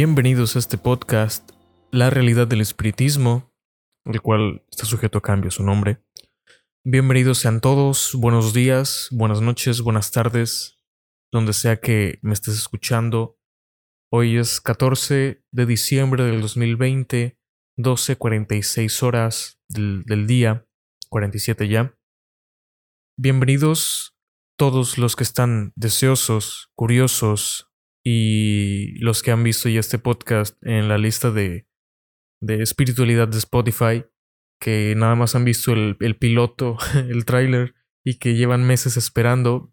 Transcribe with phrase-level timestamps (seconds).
[0.00, 1.50] Bienvenidos a este podcast,
[1.90, 3.52] La realidad del espiritismo,
[4.04, 6.00] el cual está sujeto a cambio su nombre.
[6.84, 10.78] Bienvenidos sean todos, buenos días, buenas noches, buenas tardes,
[11.32, 13.40] donde sea que me estés escuchando.
[14.12, 17.36] Hoy es 14 de diciembre del 2020,
[17.76, 20.64] 12.46 horas del, del día,
[21.08, 21.98] 47 ya.
[23.16, 24.16] Bienvenidos
[24.56, 27.67] todos los que están deseosos, curiosos,
[28.04, 31.66] y los que han visto ya este podcast en la lista de,
[32.40, 34.04] de espiritualidad de Spotify,
[34.60, 39.72] que nada más han visto el, el piloto, el tráiler, y que llevan meses esperando,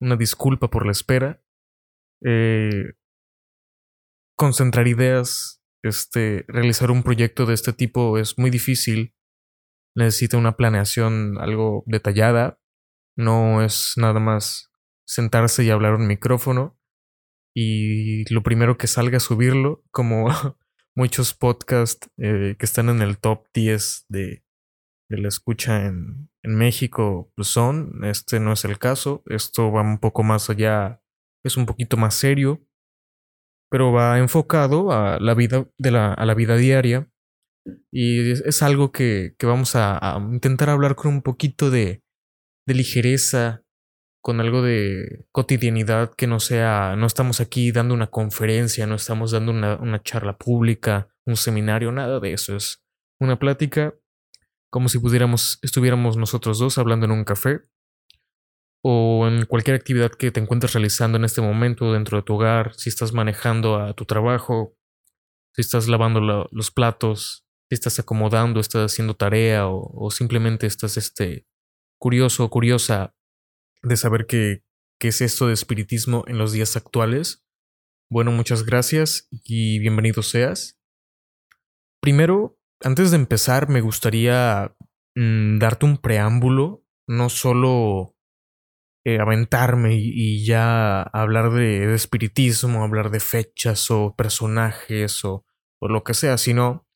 [0.00, 1.42] una disculpa por la espera.
[2.24, 2.94] Eh,
[4.36, 9.14] concentrar ideas, este, realizar un proyecto de este tipo es muy difícil.
[9.94, 12.60] Necesita una planeación algo detallada.
[13.16, 14.70] No es nada más
[15.06, 16.75] sentarse y hablar un micrófono
[17.58, 20.28] y lo primero que salga subirlo, como
[20.94, 24.44] muchos podcasts eh, que están en el top 10 de,
[25.08, 28.04] de la escucha en, en, México pues son.
[28.04, 29.22] Este no es el caso.
[29.24, 31.00] Esto va un poco más allá,
[31.42, 32.62] es un poquito más serio,
[33.70, 37.10] pero va enfocado a la vida, de la, a la vida diaria.
[37.90, 42.02] Y es, es algo que, que vamos a, a, intentar hablar con un poquito de,
[42.66, 43.64] de ligereza,
[44.26, 49.30] con algo de cotidianidad que no sea, no estamos aquí dando una conferencia, no estamos
[49.30, 52.56] dando una, una charla pública, un seminario, nada de eso.
[52.56, 52.84] Es
[53.20, 53.94] una plática
[54.68, 57.60] como si pudiéramos, estuviéramos nosotros dos hablando en un café
[58.82, 62.74] o en cualquier actividad que te encuentres realizando en este momento dentro de tu hogar,
[62.74, 64.76] si estás manejando a tu trabajo,
[65.54, 70.66] si estás lavando lo, los platos, si estás acomodando, estás haciendo tarea o, o simplemente
[70.66, 71.46] estás este,
[72.00, 73.15] curioso o curiosa
[73.86, 74.64] de saber qué,
[74.98, 77.44] qué es esto de espiritismo en los días actuales.
[78.10, 80.78] Bueno, muchas gracias y bienvenido seas.
[82.00, 84.74] Primero, antes de empezar, me gustaría
[85.14, 88.16] mmm, darte un preámbulo, no solo
[89.04, 95.46] eh, aventarme y, y, ya hablar de, de, espiritismo, hablar de fechas o personajes o,
[95.80, 96.88] o lo que sea, sino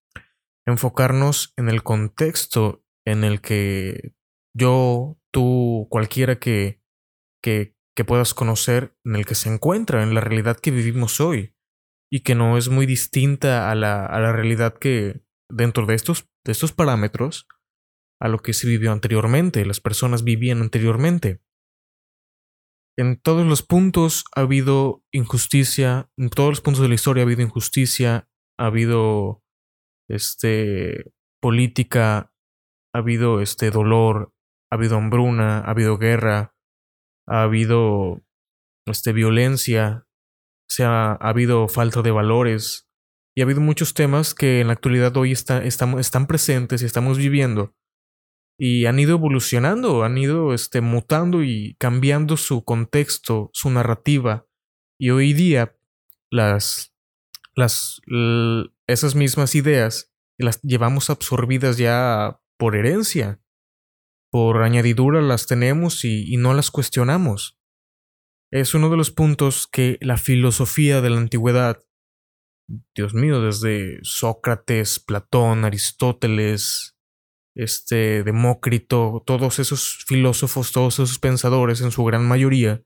[0.66, 4.12] enfocarnos en el contexto en el que
[4.54, 6.79] yo, tú, cualquiera que
[7.42, 7.74] que,
[8.06, 11.54] puedas conocer en el que se encuentra, en la realidad que vivimos hoy,
[12.10, 16.30] y que no es muy distinta a la, a la realidad que dentro de estos,
[16.42, 17.46] de estos parámetros,
[18.18, 21.42] a lo que se vivió anteriormente, las personas vivían anteriormente.
[22.96, 27.26] En todos los puntos ha habido injusticia, en todos los puntos de la historia ha
[27.26, 29.42] habido injusticia, ha habido
[30.08, 32.32] este política,
[32.94, 34.34] ha habido este dolor,
[34.70, 36.54] ha habido hambruna, ha habido guerra,
[37.26, 38.22] ha habido
[38.86, 40.06] este, violencia,
[40.68, 42.88] se ha, ha, habido falta de valores
[43.34, 47.74] y ha habido muchos temas que en la actualidad hoy están presentes y estamos viviendo
[48.62, 54.46] y han ido evolucionando, han ido este, mutando y cambiando su contexto, su narrativa
[55.00, 55.74] y hoy día
[56.30, 56.94] las,
[57.54, 58.02] las,
[58.86, 63.40] esas mismas ideas las llevamos absorbidas ya por herencia
[64.30, 67.58] por añadidura las tenemos y, no las cuestionamos.
[68.52, 71.84] Es uno de los puntos que la filosofía de la antigüedad,
[72.94, 76.96] Dios mío, desde Sócrates, Platón, Aristóteles,
[77.56, 82.82] este Demócrito, todos esos filósofos, todos esos pensadores, en su gran mayoría,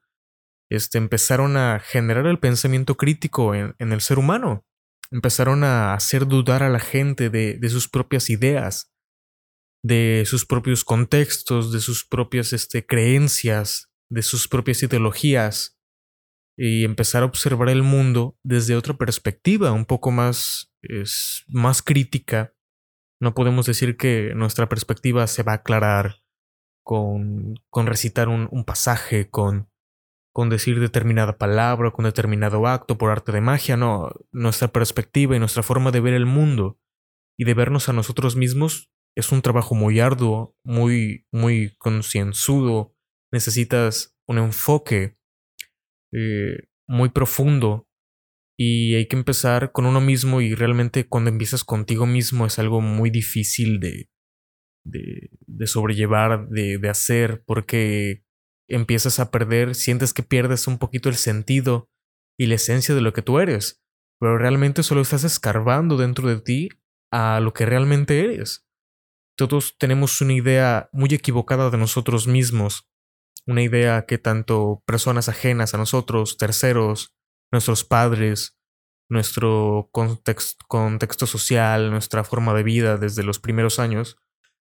[0.70, 4.64] este, empezaron a generar el pensamiento crítico en, el ser humano.
[5.11, 8.94] Empezaron a hacer dudar a la gente de sus propias ideas,
[9.84, 15.78] de sus propios contextos, de sus propias este, creencias, de sus propias ideologías
[16.56, 22.54] y empezar a observar el mundo desde otra perspectiva, un poco más, es, más crítica.
[23.20, 26.22] No podemos decir que nuestra perspectiva se va a aclarar
[26.82, 29.69] con, con recitar un, un pasaje, con,
[30.32, 35.40] con decir determinada palabra, con determinado acto por arte de magia, no, nuestra perspectiva y
[35.40, 36.81] nuestra forma de ver el mundo
[37.36, 42.94] y de vernos a nosotros mismos es un trabajo muy arduo, muy, muy concienzudo.
[43.32, 45.16] Necesitas un enfoque
[46.12, 47.88] eh, muy profundo
[48.58, 52.81] y hay que empezar con uno mismo y realmente cuando empiezas contigo mismo es algo
[52.81, 54.08] muy difícil de,
[54.84, 58.25] de, de sobrellevar, de, de hacer, porque
[58.69, 61.90] empiezas a perder, sientes que pierdes un poquito el sentido
[62.38, 63.82] y la esencia de lo que tú eres,
[64.20, 66.69] pero realmente solo estás escarbando dentro de ti
[67.12, 68.63] a lo que realmente eres.
[69.36, 72.88] Todos tenemos una idea muy equivocada de nosotros mismos,
[73.46, 77.14] una idea que tanto personas ajenas a nosotros, terceros,
[77.50, 78.58] nuestros padres,
[79.08, 84.16] nuestro contexto, social, nuestra forma de vida desde los primeros años,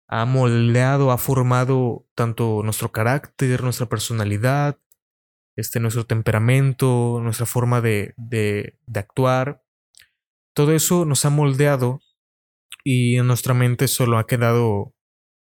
[0.08, 4.78] ha moldeado, ha formado tanto nuestro carácter, nuestra personalidad,
[5.56, 9.62] este, nuestro temperamento, nuestra forma de, de, actuar.
[10.52, 12.00] Todo eso nos ha moldeado
[12.92, 14.96] y en nuestra mente solo ha quedado,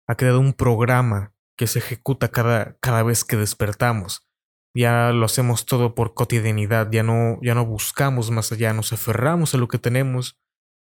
[0.09, 4.27] ha quedado un programa que se ejecuta cada, cada vez que despertamos.
[4.75, 9.55] Ya lo hacemos todo por cotidianidad, ya no, ya no buscamos más allá, nos aferramos
[9.55, 10.41] a lo que tenemos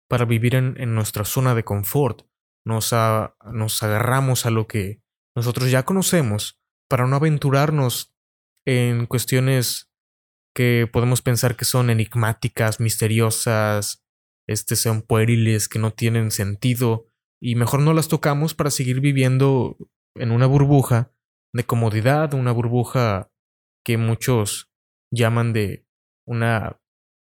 [0.09, 2.21] para vivir en, en nuestra zona de confort,
[2.65, 2.95] nos,
[3.51, 5.01] nos agarramos a lo que
[5.35, 8.15] nosotros ya conocemos para no aventurarnos
[8.65, 9.91] en cuestiones
[10.55, 14.02] que podemos pensar que son enigmáticas, misteriosas,
[14.47, 17.07] este, sean pueriles, que no tienen sentido,
[17.41, 19.77] y mejor no las tocamos para seguir viviendo
[20.15, 21.13] en una burbuja
[21.53, 23.31] de comodidad, una burbuja
[23.85, 24.71] que muchos
[25.11, 25.85] llaman de
[26.25, 26.81] una,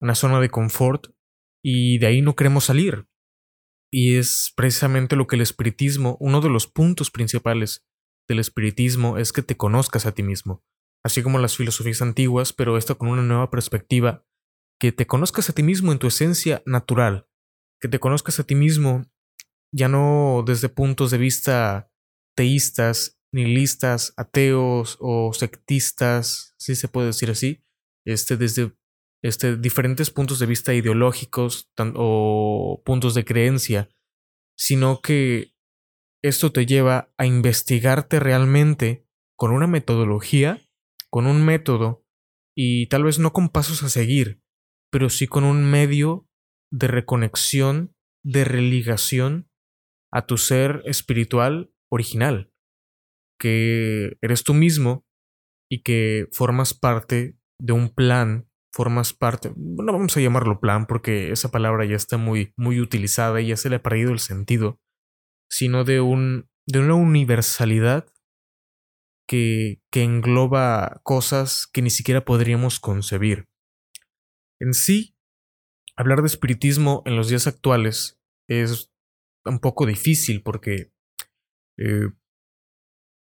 [0.00, 1.08] una zona de confort
[1.62, 3.06] y de ahí no queremos salir.
[3.93, 7.87] Y es precisamente lo que el espiritismo, uno de los puntos principales
[8.28, 10.62] del espiritismo es que te conozcas a ti mismo,
[11.05, 14.26] así como las filosofías antiguas, pero esto con una nueva perspectiva,
[14.81, 17.29] que te conozcas a ti mismo en tu esencia natural,
[17.81, 19.05] que te conozcas a ti mismo
[19.73, 21.91] ya no desde puntos de vista
[22.37, 27.63] teístas nihilistas, ateos o sectistas, si se puede decir así,
[28.07, 28.73] este, desde
[29.23, 33.91] este, diferentes puntos de vista ideológicos o puntos de creencia,
[34.57, 35.53] sino que
[36.23, 40.61] esto te lleva a investigarte realmente con una metodología,
[41.11, 42.05] con un método,
[42.57, 44.43] y tal vez no con pasos a seguir,
[44.90, 46.26] pero sí con un medio
[46.70, 47.94] de reconexión,
[48.25, 49.49] de religación
[50.12, 52.52] a tu ser espiritual original
[53.38, 55.06] que eres tú mismo
[55.70, 61.31] y que formas parte de un plan, formas parte, no vamos a llamarlo plan porque
[61.31, 64.81] esa palabra ya está muy, muy utilizada y ya se le ha perdido el sentido,
[65.50, 68.06] sino de, un, de una universalidad
[69.26, 73.46] que, que engloba cosas que ni siquiera podríamos concebir.
[74.60, 75.16] En sí,
[75.96, 78.90] hablar de espiritismo en los días actuales es
[79.44, 80.93] un poco difícil porque
[81.78, 82.08] eh,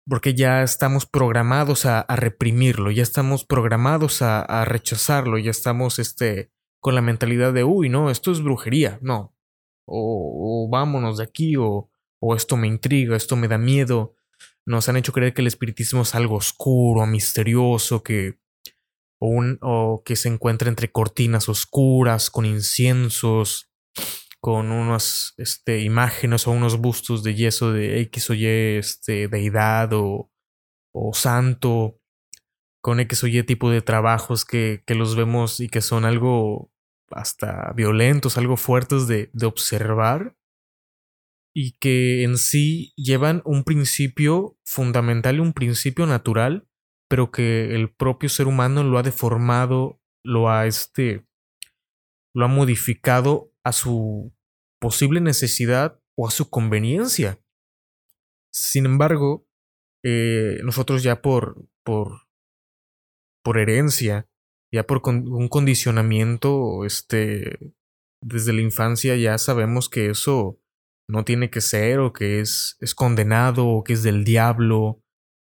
[0.07, 6.51] porque ya estamos programados a, reprimirlo, ya estamos programados a, rechazarlo, ya estamos este,
[6.81, 9.33] con la mentalidad de, uy, no, esto es brujería, no,
[9.85, 11.89] o, vámonos de aquí, o,
[12.19, 14.15] o, esto me intriga, esto me da miedo.
[14.65, 18.39] Nos han hecho creer que el espiritismo es algo oscuro, misterioso, que,
[19.25, 23.71] o, que se encuentra entre cortinas oscuras, con inciensos,
[24.39, 29.93] con unas este, imágenes o unos bustos de yeso de X o Y este, deidad
[29.93, 30.29] o,
[30.93, 31.99] o santo,
[32.81, 36.71] con X o Y tipo de trabajos que, que, los vemos y que son algo
[37.11, 40.35] hasta violentos, algo fuertes de, de observar
[41.55, 46.67] y que en sí llevan un principio fundamental y un principio natural,
[47.13, 51.27] pero que el propio ser humano lo ha deformado, lo ha este,
[52.33, 54.33] lo ha modificado a su
[54.81, 57.39] posible necesidad o a su conveniencia.
[58.51, 59.47] Sin embargo,
[60.03, 62.21] eh, nosotros ya por, por,
[63.43, 64.27] por herencia,
[64.73, 67.75] ya por un condicionamiento, este,
[68.23, 70.59] desde la infancia ya sabemos que eso
[71.07, 75.02] no tiene que ser o que es, es condenado o que es del diablo,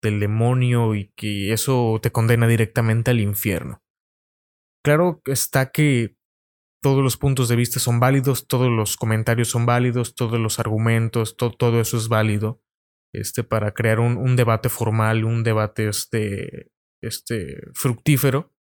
[0.02, 3.82] del demonio y que eso te condena directamente al infierno.
[4.85, 6.16] Claro está que
[6.82, 11.37] todos los puntos de vista son válidos, todos los comentarios son válidos, todos los argumentos,
[11.37, 12.61] todo eso es válido,
[13.14, 18.52] este, para crear un, debate formal, un debate este, este, fructífero.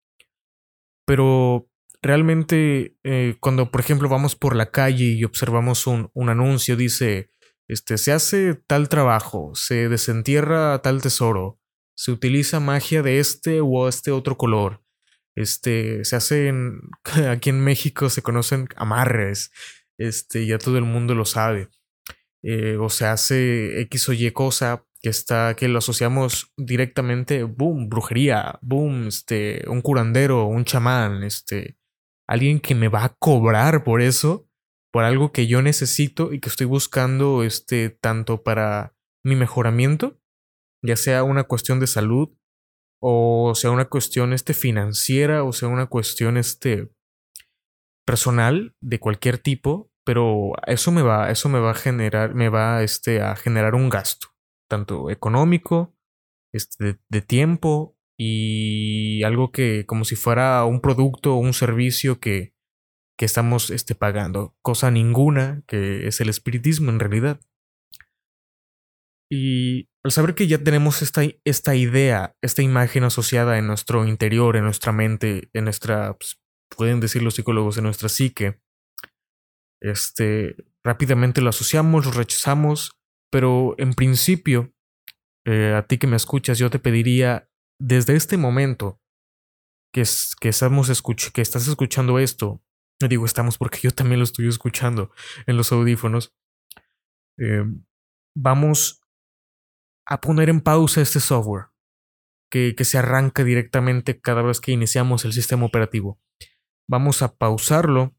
[1.08, 1.68] Pero
[2.04, 7.31] realmente eh, cuando, por ejemplo, vamos por la calle y observamos un, un anuncio, dice,
[7.72, 11.58] este, se hace tal trabajo, se desentierra tal tesoro,
[11.96, 14.84] se utiliza magia de este u este otro color,
[15.36, 16.82] este, se hacen,
[17.30, 19.52] aquí en México se conocen amarres,
[19.98, 21.70] este, ya todo el mundo lo sabe.
[22.44, 27.88] Eh, o se hace X o Y cosa que está, que lo asociamos directamente, boom,
[27.88, 31.78] brujería, boom, este, un curandero, un chamán, este,
[32.28, 34.51] alguien que me va a cobrar por eso,
[34.92, 40.20] por algo que yo necesito y que estoy buscando, este, tanto para mi mejoramiento,
[40.84, 42.30] ya sea una cuestión de salud,
[43.02, 46.92] o sea una cuestión este financiera o sea una cuestión este
[48.06, 52.84] personal de cualquier tipo, pero eso me va eso me va a generar me va
[52.84, 54.28] este a generar un gasto,
[54.70, 55.96] tanto económico,
[56.54, 62.54] este de, tiempo y algo que como si fuera un producto o un servicio que
[63.22, 67.40] que estamos este, pagando, cosa ninguna que es el espiritismo en realidad.
[69.32, 74.56] Y al saber que ya tenemos esta, esta idea, esta imagen asociada en nuestro interior,
[74.56, 76.42] en nuestra mente, en nuestra, pues,
[76.76, 78.60] pueden decir los psicólogos, en nuestra psique,
[79.84, 83.00] este, rápidamente lo asociamos, lo rechazamos,
[83.32, 84.74] pero en principio,
[85.46, 87.48] eh, a ti que me escuchas, yo te pediría
[87.80, 89.00] desde este momento
[89.94, 90.06] que,
[90.40, 92.64] que, estamos que estás escuchando esto,
[93.08, 95.12] digo estamos porque yo también lo estoy escuchando
[95.48, 96.36] en los audífonos,
[97.38, 97.64] eh,
[98.36, 99.02] vamos
[100.08, 101.68] a poner en pausa este software
[102.52, 106.20] que, que se arranca directamente cada vez que iniciamos el sistema operativo.
[106.90, 108.16] Vamos a pausarlo,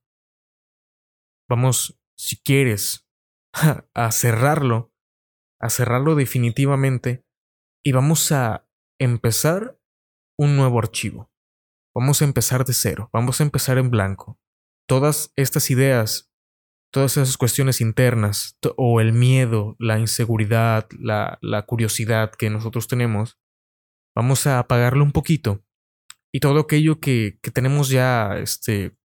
[1.49, 3.07] vamos, si quieres,
[3.95, 4.93] a cerrarlo,
[5.61, 7.25] a cerrarlo definitivamente
[7.85, 8.67] y vamos a
[8.99, 9.79] empezar
[10.39, 11.31] un nuevo archivo.
[11.95, 14.41] Vamos a empezar de cero, vamos a empezar en blanco.
[14.89, 16.31] Todas estas ideas,
[16.93, 23.39] todas esas cuestiones internas, o el miedo, la inseguridad, la, la curiosidad que nosotros tenemos,
[24.15, 25.65] vamos a apagarlo un poquito.
[26.33, 28.97] Y todo aquello que, que tenemos ya este,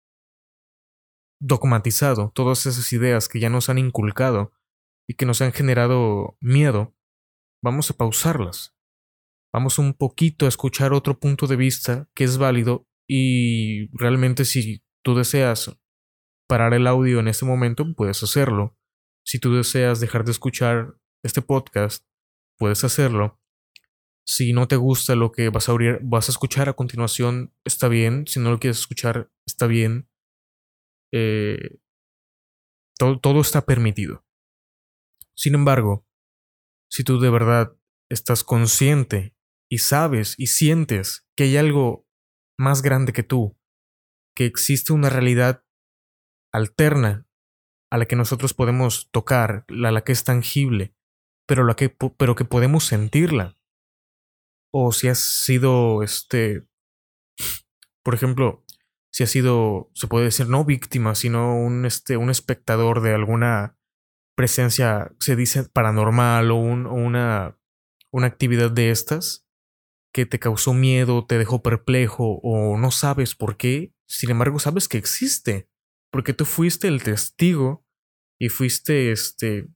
[1.41, 4.53] dogmatizado, todas esas ideas que ya nos han inculcado
[5.07, 6.95] y que nos han generado miedo,
[7.61, 8.77] vamos a pausarlas
[9.57, 14.83] vamos un poquito a escuchar otro punto de vista que es válido y realmente si
[15.07, 15.71] tú deseas
[16.49, 18.77] parar el audio en este momento, puedes hacerlo.
[19.25, 22.05] Si tú deseas dejar de escuchar este podcast,
[22.57, 23.39] puedes hacerlo.
[24.25, 28.27] Si no te gusta lo que vas a, vas a escuchar a continuación, está bien.
[28.27, 30.09] Si no lo quieres escuchar, está bien.
[31.13, 31.79] Eh,
[32.99, 34.25] todo, todo está permitido.
[35.37, 36.05] Sin embargo,
[36.91, 37.77] si tú de verdad
[38.09, 39.37] estás consciente
[39.71, 42.05] y sabes y sientes que hay algo
[42.59, 43.57] más grande que tú,
[44.37, 45.65] que existe una realidad
[46.53, 47.27] alterna
[47.89, 50.93] a la que nosotros podemos tocar, a la que es tangible,
[51.47, 53.55] pero, la que, pero que podemos sentirla.
[54.71, 56.67] O si has sido, este,
[58.03, 58.63] por ejemplo,
[59.11, 63.75] si has sido, se puede decir, no víctima, sino un, este, un espectador de alguna
[64.35, 67.57] presencia, se dice, paranormal o, o una,
[68.11, 69.47] una actividad de estas,
[70.13, 74.87] que te causó miedo, te dejó perplejo o no sabes por qué, sin embargo sabes
[74.87, 75.69] que existe,
[76.11, 77.85] porque tú fuiste el testigo
[78.39, 79.67] y fuiste este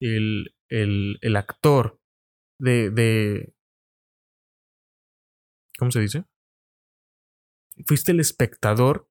[0.00, 2.00] el, el, el actor
[2.58, 3.54] de, de
[5.78, 6.24] ¿cómo se dice?
[7.86, 9.08] Fuiste el espectador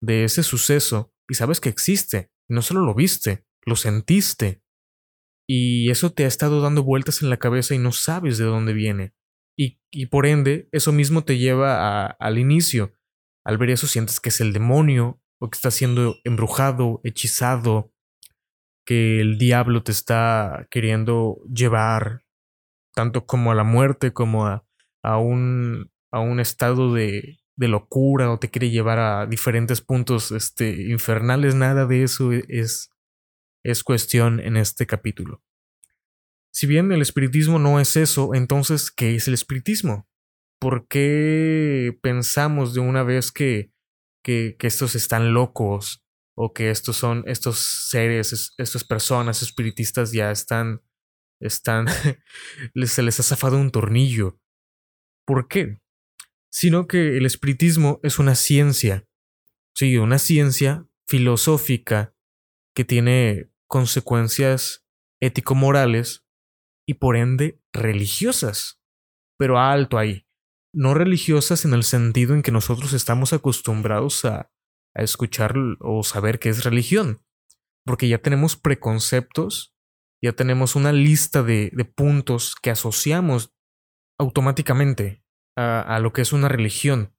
[0.00, 2.30] de ese suceso y sabes que existe.
[2.48, 4.62] No solo lo viste, lo sentiste.
[5.46, 8.72] Y eso te ha estado dando vueltas en la cabeza y no sabes de dónde
[8.72, 9.14] viene.
[9.56, 12.92] Y, por ende, eso mismo te lleva al inicio.
[13.44, 17.92] Al ver eso sientes que es el demonio o que está siendo embrujado, hechizado,
[18.84, 22.24] que el diablo te está queriendo llevar
[22.94, 24.66] tanto como a la muerte como a,
[25.02, 30.32] a, un, a un estado de, de locura o te quiere llevar a diferentes puntos
[30.32, 31.54] este, infernales.
[31.54, 32.90] Nada de eso es,
[33.62, 35.42] es cuestión en este capítulo.
[36.52, 40.08] Si bien el espiritismo no es eso, entonces, ¿qué es el espiritismo?
[40.64, 43.70] ¿Por qué pensamos de una vez que,
[44.22, 46.02] que, estos están locos
[46.34, 47.58] o que estos son estos
[47.90, 50.80] seres, estas personas espiritistas ya están,
[51.38, 51.84] están,
[52.86, 54.40] se les ha zafado un tornillo?
[55.26, 55.82] ¿Por qué?
[56.50, 59.06] Sino que el espiritismo es una ciencia,
[59.74, 62.14] sí, una ciencia filosófica
[62.74, 64.86] que tiene consecuencias
[65.20, 66.24] ético-morales
[66.86, 68.80] y por ende religiosas.
[69.36, 70.24] Pero alto ahí.
[70.74, 74.50] No religiosas en el sentido en que nosotros estamos acostumbrados a,
[74.96, 77.22] escuchar o saber qué es religión.
[77.84, 79.74] Porque ya tenemos preconceptos,
[80.22, 83.52] ya tenemos una lista de, puntos que asociamos
[84.18, 85.24] automáticamente
[85.56, 87.14] a, a lo que es una religión.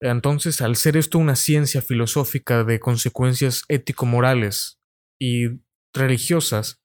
[0.00, 4.80] Entonces, al ser esto una ciencia filosófica de consecuencias ético-morales
[5.18, 5.60] y
[5.94, 6.82] religiosas,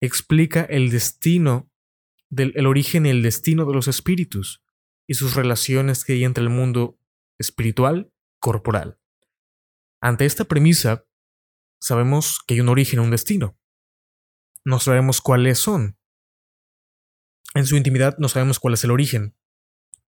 [0.00, 1.70] explica el destino,
[2.30, 4.62] del, el origen y el destino de los espíritus
[5.10, 6.96] y sus relaciones que hay entre el mundo
[7.36, 9.00] espiritual corporal.
[10.00, 11.04] Ante esta premisa,
[11.80, 13.58] sabemos que hay un origen, un destino.
[14.64, 15.98] No sabemos cuáles son.
[17.54, 19.34] En su intimidad no sabemos cuál es el origen.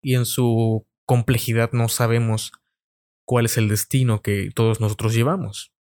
[0.00, 2.52] Y en su complejidad no sabemos
[3.24, 5.74] cuál es el destino que todos nosotros llevamos.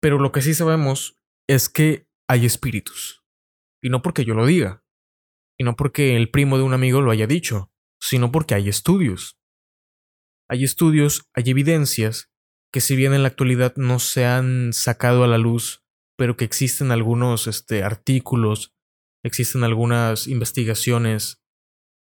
[0.00, 3.22] Pero lo que sí sabemos es que hay espíritus.
[3.82, 4.82] Y no porque yo lo diga,
[5.60, 9.38] y no porque el primo de un amigo lo haya dicho, sino porque hay estudios.
[10.48, 12.30] Hay estudios, hay evidencias
[12.72, 15.84] que si bien en la actualidad no se han sacado a la luz,
[16.16, 18.74] pero que existen algunos este, artículos,
[19.22, 21.42] existen algunas investigaciones,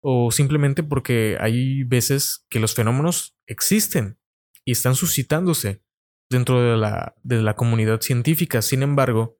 [0.02, 4.18] o simplemente porque hay veces que los fenómenos existen
[4.64, 5.84] y están suscitándose
[6.30, 8.62] dentro de la, de la comunidad científica.
[8.62, 9.38] Sin embargo,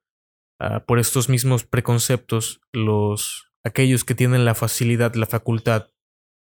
[0.60, 5.88] ah, por estos mismos preconceptos, los, aquellos que tienen la facilidad, la facultad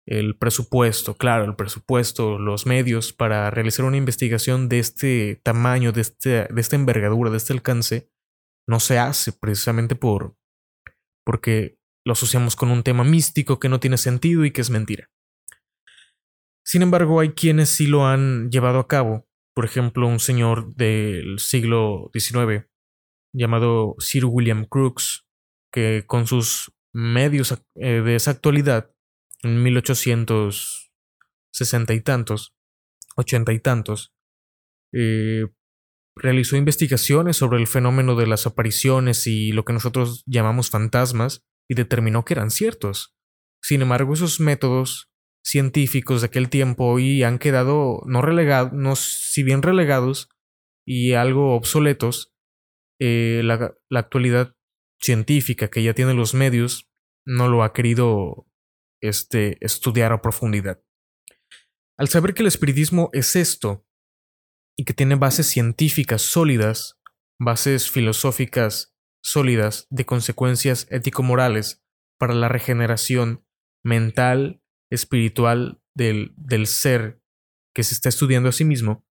[0.05, 6.01] el presupuesto, claro, el presupuesto, los medios para realizar una investigación de este tamaño, de,
[6.01, 8.09] este, de esta envergadura, de este alcance,
[8.67, 10.35] no se hace precisamente por
[11.25, 15.09] porque lo asociamos con un tema místico que no tiene sentido y que es mentira.
[16.65, 19.25] Sin embargo, hay quienes sí lo han llevado a cabo.
[19.55, 22.67] Por ejemplo, un señor del siglo XIX
[23.33, 25.25] llamado Sir William Crookes,
[25.71, 28.91] que con sus medios eh, de esa actualidad
[29.41, 32.55] en 1860 y tantos,
[33.15, 34.13] ochenta y tantos,
[34.93, 35.47] eh,
[36.15, 41.75] realizó investigaciones sobre el fenómeno de las apariciones y lo que nosotros llamamos fantasmas y
[41.75, 43.13] determinó que eran ciertos.
[43.61, 45.09] Sin embargo, esos métodos
[45.43, 50.29] científicos de aquel tiempo hoy han quedado no relegados, no, si bien relegados
[50.85, 52.33] y algo obsoletos,
[52.99, 54.55] eh, la, la actualidad
[55.03, 56.89] científica que ya tiene los medios
[57.25, 58.47] no lo ha querido
[59.01, 60.83] este, estudiar a profundidad.
[61.97, 63.85] Al saber que el espiritismo es esto
[64.77, 66.99] y que tiene bases científicas sólidas,
[67.39, 71.83] bases filosóficas sólidas de consecuencias ético-morales
[72.19, 73.45] para la regeneración
[73.83, 77.21] mental, espiritual del, del ser
[77.75, 79.05] que se está estudiando a sí mismo,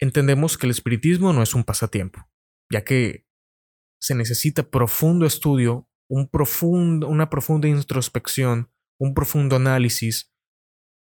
[0.00, 2.28] entendemos que el espiritismo no es un pasatiempo,
[2.70, 3.26] ya que
[4.02, 10.32] se necesita profundo estudio, un profundo, una profunda introspección un profundo análisis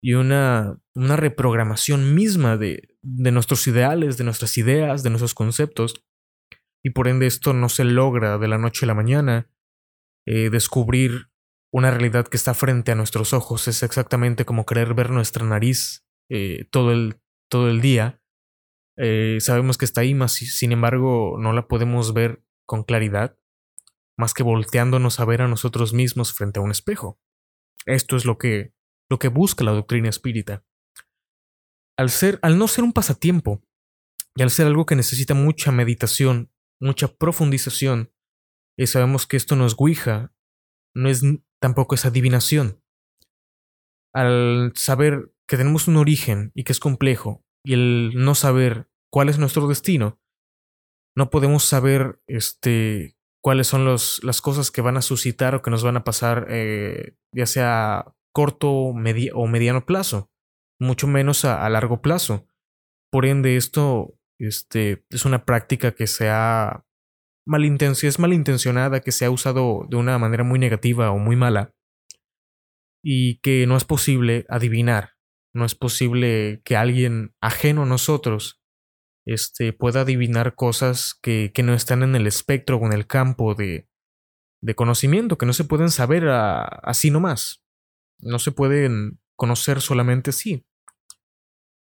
[0.00, 6.04] y una, una reprogramación misma de, de nuestros ideales, de nuestras ideas, de nuestros conceptos.
[6.84, 9.50] Y por ende esto no se logra de la noche a la mañana.
[10.28, 11.28] Eh, descubrir
[11.72, 16.06] una realidad que está frente a nuestros ojos es exactamente como querer ver nuestra nariz
[16.30, 18.22] eh, todo, el, todo el día.
[18.96, 23.38] Eh, sabemos que está ahí, mas sin embargo no la podemos ver con claridad,
[24.18, 27.18] más que volteándonos a ver a nosotros mismos frente a un espejo.
[27.86, 28.74] Esto es lo que,
[29.08, 30.64] lo que busca la doctrina espírita.
[31.96, 33.62] Al, ser, al no ser un pasatiempo
[34.36, 38.12] y al ser algo que necesita mucha meditación, mucha profundización,
[38.76, 40.34] y sabemos que esto no es guija,
[40.94, 41.22] no es
[41.58, 42.82] tampoco es adivinación.
[44.12, 49.30] Al saber que tenemos un origen y que es complejo, y el no saber cuál
[49.30, 50.20] es nuestro destino,
[51.18, 55.70] no podemos saber este, cuáles son los, las cosas que van a suscitar o que
[55.72, 60.30] nos van a pasar, eh, ya sea corto o mediano plazo,
[60.80, 62.46] mucho menos a, largo plazo.
[63.10, 66.84] Por ende, esto este, es una práctica que se ha
[67.48, 71.74] es malintencionada, que se ha usado de una manera muy negativa o muy mala
[73.02, 75.14] y que no es posible adivinar,
[75.52, 78.62] no es posible que alguien ajeno a nosotros
[79.28, 83.86] este, pueda adivinar cosas que, no están en el espectro o en el campo de,
[84.62, 87.62] de conocimiento, que no se pueden saber así nomás.
[88.20, 90.64] No se pueden conocer solamente así.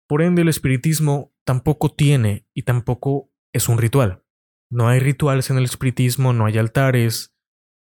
[0.09, 4.25] Por ende, el espiritismo tampoco tiene y tampoco es un ritual.
[4.71, 7.37] No hay rituales en el espiritismo, no hay altares,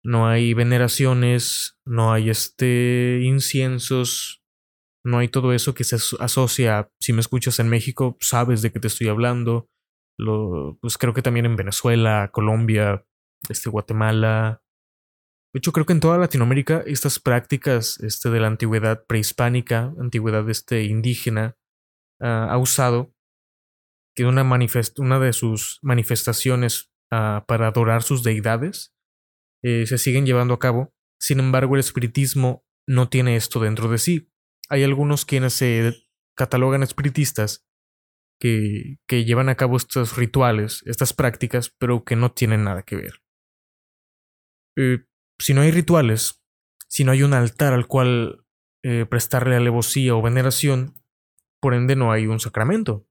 [0.02, 4.42] no hay veneraciones, no hay este inciensos,
[5.06, 8.80] no hay todo eso que se asocia, si me escuchas en México, sabes de qué
[8.80, 9.70] te estoy hablando.
[10.80, 13.06] Pues creo que también en Venezuela, Colombia,
[13.48, 14.62] este, Guatemala.
[15.54, 20.50] De hecho, creo que en toda Latinoamérica estas prácticas este, de la antigüedad prehispánica, antigüedad
[20.50, 21.56] este, indígena,
[22.20, 23.14] uh, ha usado
[24.16, 28.92] que una, una de sus manifestaciones uh, para adorar sus deidades
[29.62, 30.92] eh, se siguen llevando a cabo.
[31.20, 34.30] Sin embargo, el espiritismo no tiene esto dentro de sí
[34.68, 35.94] hay algunos quienes se
[36.36, 37.66] catalogan espiritistas
[38.38, 42.96] que, que llevan a cabo estos rituales, estas prácticas, pero que no tienen nada que
[42.96, 43.22] ver.
[44.76, 45.04] Eh,
[45.38, 46.42] si no hay rituales,
[46.88, 48.44] si no hay un altar al cual
[48.82, 50.94] eh, prestarle alevosía o veneración,
[51.60, 53.06] por ende no hay un sacramento,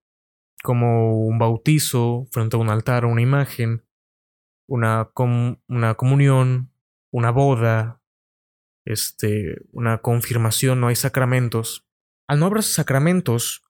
[0.63, 3.85] como un bautizo frente a un altar o una imagen,
[4.67, 5.11] una,
[5.67, 6.71] una comunión,
[7.11, 8.01] una boda,
[8.85, 11.85] este, una confirmación, no hay sacramentos.
[12.27, 13.63] Al no haber sacramentos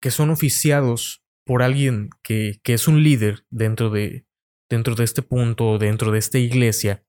[0.00, 4.26] que son oficiados por alguien que, que es un líder dentro de,
[4.68, 7.04] dentro de este punto, dentro de esta iglesia,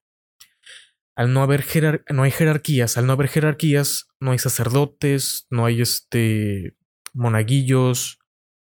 [1.15, 1.65] al no haber
[2.10, 6.75] no hay jerarquías, al no haber jerarquías, no hay sacerdotes, no hay este
[7.13, 8.19] monaguillos,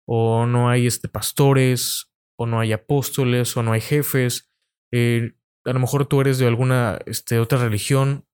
[0.07, 4.51] o no hay este, pastores, o no hay apóstoles, o no hay jefes.
[4.93, 5.33] Eh,
[5.65, 8.27] a lo mejor tú eres de alguna este, otra religión,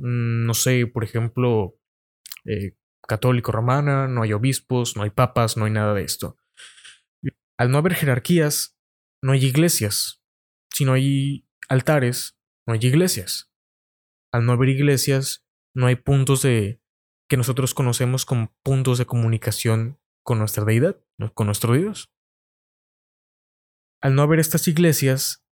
[0.00, 1.76] no sé, por ejemplo,
[2.44, 6.36] eh, católico romana, no hay obispos, no hay papas, no hay nada de esto.
[7.56, 8.78] Al no haber jerarquías,
[9.22, 10.22] no hay iglesias.
[10.70, 13.52] Si no hay altares, no hay iglesias.
[14.32, 16.80] Al no haber iglesias, no hay puntos de
[17.28, 21.00] que nosotros conocemos como puntos de comunicación con nuestra deidad,
[21.34, 22.12] con nuestro Dios.
[24.00, 25.44] Al no haber estas iglesias,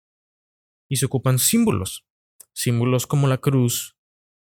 [0.88, 2.06] y se ocupan símbolos,
[2.52, 3.93] símbolos como la cruz,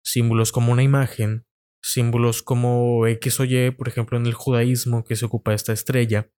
[0.05, 1.45] símbolos como una imagen,
[1.81, 6.29] símbolos como X o Y, por ejemplo en el judaísmo que se ocupa esta estrella.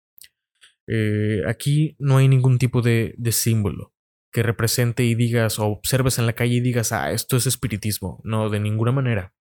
[0.88, 3.94] Eh, aquí no hay ningún tipo de, de símbolo
[4.32, 8.22] que represente y digas o observes en la calle y digas, ah, esto es espiritismo.
[8.24, 9.34] No, de ninguna manera.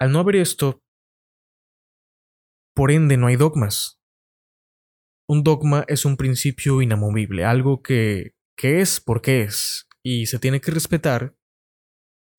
[0.00, 0.82] Al no haber esto,
[2.74, 4.00] por ende no hay dogmas.
[5.28, 10.60] Un dogma es un principio inamovible, algo que, que es porque es, y se tiene
[10.60, 11.36] que respetar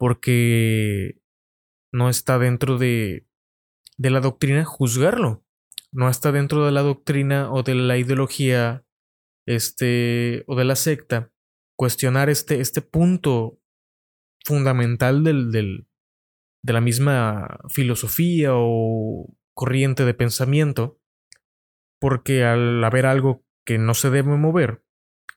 [0.04, 1.18] porque
[1.94, 3.26] no está dentro de,
[3.98, 5.46] de la doctrina juzgarlo.
[5.94, 8.86] No está dentro de la doctrina o de la ideología
[9.48, 11.32] este, o de la secta
[11.78, 13.62] cuestionar este, este punto
[14.44, 15.88] fundamental del, del,
[16.66, 21.00] de la misma filosofía o corriente de pensamiento,
[22.02, 24.84] porque al haber algo que no se debe mover,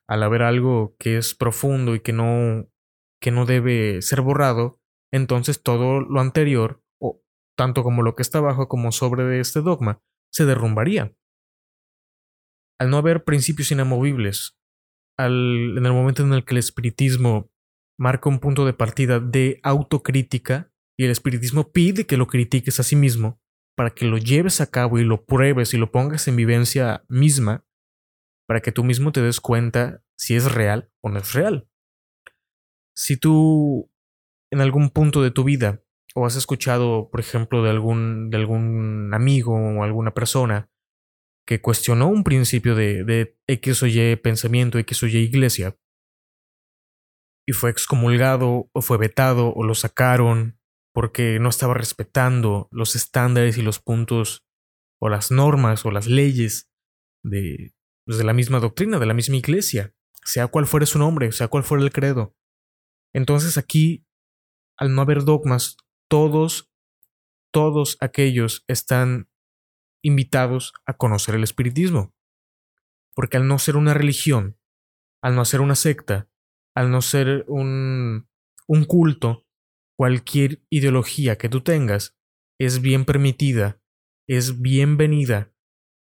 [0.09, 2.69] al haber algo que es profundo y que no,
[3.27, 4.81] que no debe ser borrado,
[5.13, 7.25] entonces todo lo anterior, o
[7.59, 10.01] tanto como lo que está abajo como sobre este dogma,
[10.33, 11.13] se derrumbaría.
[12.79, 14.57] Al no haber principios inamovibles,
[15.19, 17.51] al, en el momento en el que el espiritismo
[17.99, 22.85] marca un punto de partida de autocrítica y el espiritismo pide que lo critiques a
[22.85, 23.41] sí mismo
[23.77, 27.67] para que lo lleves a cabo y lo pruebes y lo pongas en vivencia misma,
[28.47, 31.69] para que tú mismo te des cuenta si es real o no es real.
[32.97, 33.91] Si tú
[34.51, 35.83] en algún punto de tu vida
[36.15, 40.71] o has escuchado, por ejemplo, de algún, de algún amigo o alguna persona
[41.47, 45.77] que cuestionó un principio de, de X o Y pensamiento, X o Y iglesia,
[47.47, 50.59] y fue excomulgado o fue vetado o lo sacaron
[50.93, 54.45] porque no estaba respetando los estándares y los puntos
[55.01, 56.71] o las normas o las leyes
[57.23, 61.31] de, pues, de la misma doctrina, de la misma iglesia, sea cual fuera su nombre,
[61.33, 62.35] sea cual fuera el credo.
[63.17, 64.05] Entonces aquí
[64.77, 66.71] al no haber dogmas, todos,
[67.51, 69.31] todos aquellos están
[70.03, 72.15] invitados a conocer el espiritismo.
[73.15, 74.59] Porque al no ser una religión,
[75.23, 76.29] al no ser una secta,
[76.75, 78.29] al no ser un,
[78.67, 79.47] un culto,
[79.97, 82.15] cualquier ideología que tú tengas
[82.59, 83.81] es bien permitida,
[84.29, 85.55] es bienvenida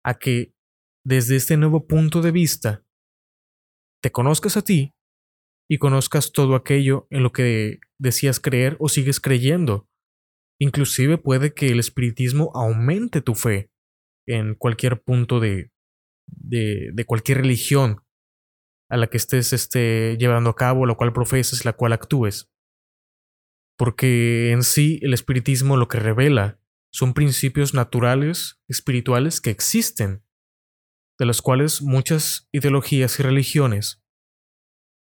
[0.06, 0.56] a que
[1.04, 2.86] desde este nuevo punto de vista
[4.02, 4.94] te conozcas a ti
[5.70, 9.88] y conozcas todo aquello en lo que decías creer o sigues creyendo.
[10.60, 13.72] Inclusive puede que el espiritismo aumente tu fe
[14.28, 15.72] en cualquier punto de,
[16.28, 18.04] de, cualquier religión
[18.90, 22.52] a la que estés este, llevando a cabo, la cual profeses, la cual actúes.
[23.78, 26.60] Porque en sí el espiritismo lo que revela
[26.92, 30.24] son principios naturales, espirituales que existen,
[31.18, 34.03] de los cuales muchas ideologías y religiones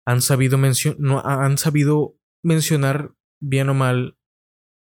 [0.05, 0.57] han sabido,
[2.43, 4.17] mencionar bien o mal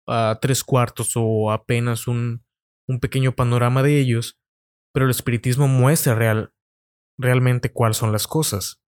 [0.06, 2.44] a tres cuartos o apenas un,
[2.88, 4.38] un pequeño panorama de ellos,
[4.92, 6.54] pero el espiritismo muestra real,
[7.18, 8.80] realmente cuáles son las cosas.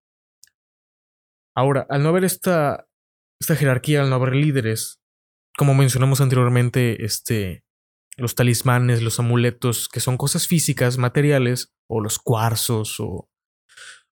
[1.56, 2.88] Ahora, al no haber esta,
[3.42, 5.02] esta jerarquía, al no haber líderes,
[5.58, 7.66] como mencionamos anteriormente, este,
[8.16, 13.29] los talismanes, los amuletos, que son cosas físicas, materiales, o los cuarzos, o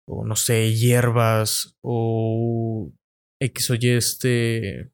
[0.08, 2.91] o no sé, hierbas, o
[3.39, 4.91] X o Y este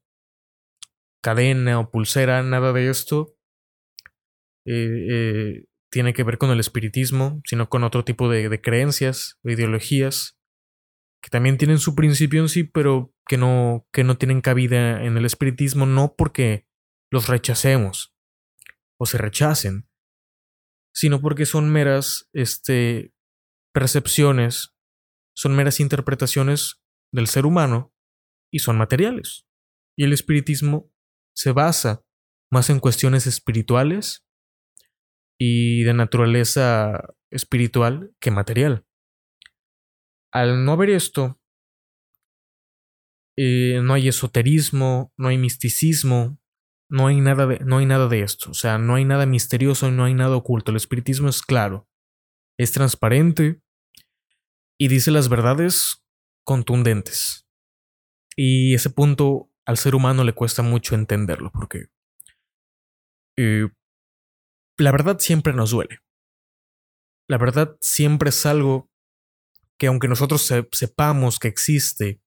[1.24, 3.38] cadena o pulsera, nada de esto
[4.66, 9.50] eh, eh, tiene que ver con el espiritismo, sino con otro tipo de, creencias o
[9.50, 10.38] ideologías
[11.22, 15.16] que también tienen su principio en sí, pero que no, que no tienen cabida en
[15.16, 16.68] el espiritismo, no porque
[17.12, 18.14] los rechacemos
[19.00, 19.88] o se rechacen,
[20.94, 23.14] sino porque son meras este,
[23.74, 24.73] percepciones
[25.36, 27.94] son meras interpretaciones del ser humano
[28.52, 29.46] y son materiales.
[29.98, 30.92] Y el espiritismo
[31.36, 32.04] se basa
[32.52, 34.26] más en cuestiones espirituales
[35.40, 38.86] y de naturaleza espiritual que material.
[40.32, 41.40] Al no haber esto,
[43.38, 46.40] eh, no hay esoterismo, no hay misticismo,
[46.90, 48.52] no hay, nada de, no hay nada de esto.
[48.52, 50.72] O sea, no hay nada misterioso, no hay nada oculto.
[50.72, 51.88] El espiritismo es claro.
[52.60, 53.63] es transparente
[54.84, 56.04] y dice las verdades
[56.44, 57.48] contundentes.
[58.36, 61.86] Y ese punto al ser humano le cuesta mucho entenderlo porque
[63.38, 63.70] eh,
[64.78, 66.00] la verdad siempre nos duele.
[67.30, 68.92] La verdad siempre es algo
[69.80, 72.22] que aunque nosotros sepamos que existe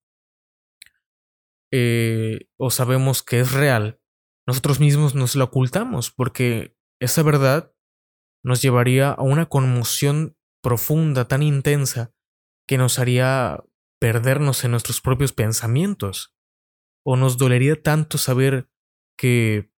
[1.71, 4.01] eh, o sabemos que es real,
[4.47, 7.71] nosotros mismos nos la ocultamos porque esa verdad
[8.43, 12.15] nos llevaría a una conmoción profunda, tan intensa,
[12.67, 13.63] que nos haría
[13.99, 16.35] perdernos en nuestros propios pensamientos.
[17.05, 18.69] O nos dolería tanto saber
[19.17, 19.71] que,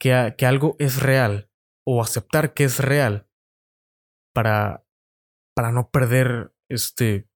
[0.00, 1.50] que, que algo es real,
[1.86, 3.28] o aceptar que es real,
[4.34, 4.84] para,
[5.54, 7.28] para no perder este,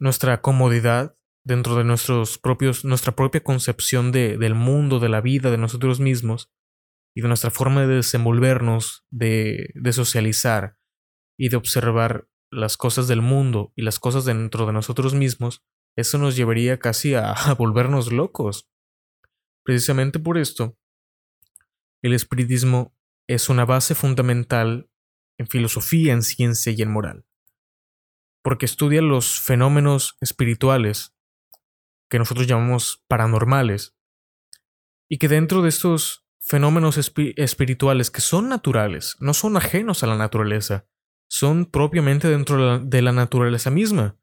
[0.00, 5.50] nuestra comodidad dentro de nuestros propios, nuestra propia concepción de, del mundo, de la vida,
[5.50, 6.52] de nosotros mismos
[7.16, 10.78] y de nuestra forma de desenvolvernos, de, de socializar
[11.38, 15.64] y de observar las cosas del mundo y las cosas dentro de nosotros mismos,
[15.96, 18.68] eso nos llevaría casi a, volvernos locos.
[19.64, 20.76] Precisamente por esto,
[22.02, 22.94] el espiritismo
[23.26, 24.90] es una base fundamental
[25.38, 27.24] en filosofía, en ciencia y en moral,
[28.42, 31.14] porque estudia los fenómenos espirituales
[32.10, 33.96] que nosotros llamamos paranormales,
[35.08, 40.16] y que dentro de estos fenómenos espirituales que son naturales, no son ajenos a la
[40.16, 40.86] naturaleza,
[41.32, 44.18] son propiamente dentro de la naturaleza misma,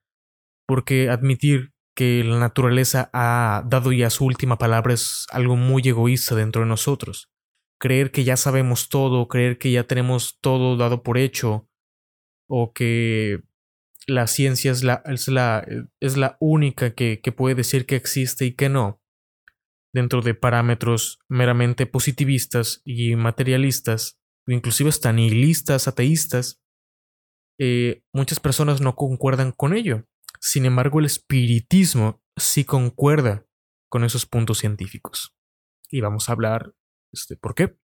[0.67, 6.35] porque admitir que la naturaleza ha dado ya su última palabra es algo muy egoísta
[6.35, 7.31] dentro de nosotros.
[7.79, 11.67] Creer que ya sabemos todo, creer que ya tenemos todo dado por hecho,
[12.47, 13.41] o que
[14.05, 15.65] la ciencia es la, es la,
[15.99, 19.01] es la única que, que puede decir que existe y que no,
[19.95, 26.61] dentro de parámetros meramente positivistas y materialistas, inclusive hasta nihilistas, ateístas,
[27.59, 30.07] eh, muchas personas no concuerdan con ello.
[30.39, 33.45] Sin embargo, el espiritismo sí concuerda
[33.89, 35.35] con esos puntos científicos.
[35.89, 36.73] Y vamos a hablar
[37.11, 37.77] este, por qué.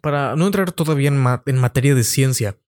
[0.00, 2.60] Para no entrar todavía en, materia de ciencia,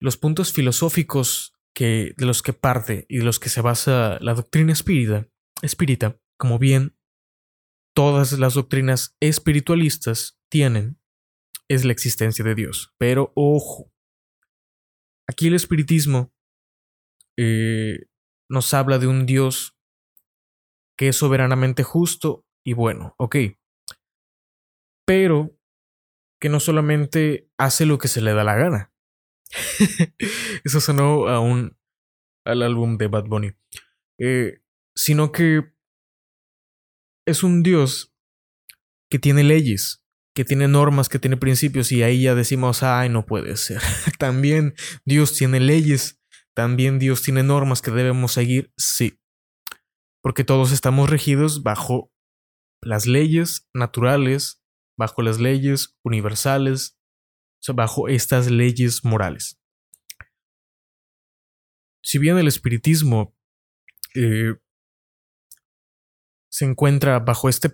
[0.00, 4.32] los puntos filosóficos que, de los que parte y de los que se basa la
[4.32, 5.28] doctrina espírita,
[5.60, 6.96] espírita, como bien
[7.94, 10.98] todas las doctrinas espiritualistas tienen,
[11.68, 12.94] es la existencia de Dios.
[12.98, 13.93] Pero ojo,
[15.26, 16.32] aquí el espiritismo
[17.36, 18.06] eh,
[18.48, 19.76] nos habla de un Dios
[20.96, 23.36] que es soberanamente justo y bueno, ok.
[25.06, 25.56] Pero
[26.40, 28.94] que no solamente hace lo que se le da la gana,
[30.64, 31.76] Eso sonó a un,
[32.44, 33.52] al álbum de Bad Bunny.
[34.18, 34.60] Eh,
[34.94, 35.72] sino que
[37.26, 38.14] es un Dios
[39.10, 40.03] que tiene leyes,
[40.34, 43.80] que tiene normas, que tiene principios y ahí ya decimos, ay, no puede ser.
[44.18, 46.20] también Dios tiene leyes,
[46.54, 49.20] también Dios tiene normas que debemos seguir, sí.
[50.22, 52.10] Porque todos estamos regidos bajo
[52.82, 54.62] las leyes naturales,
[54.98, 56.98] bajo las leyes universales,
[57.72, 59.60] bajo estas leyes morales.
[62.02, 63.34] Si bien el espiritismo
[64.14, 64.54] eh,
[66.54, 67.68] se encuentra bajo este,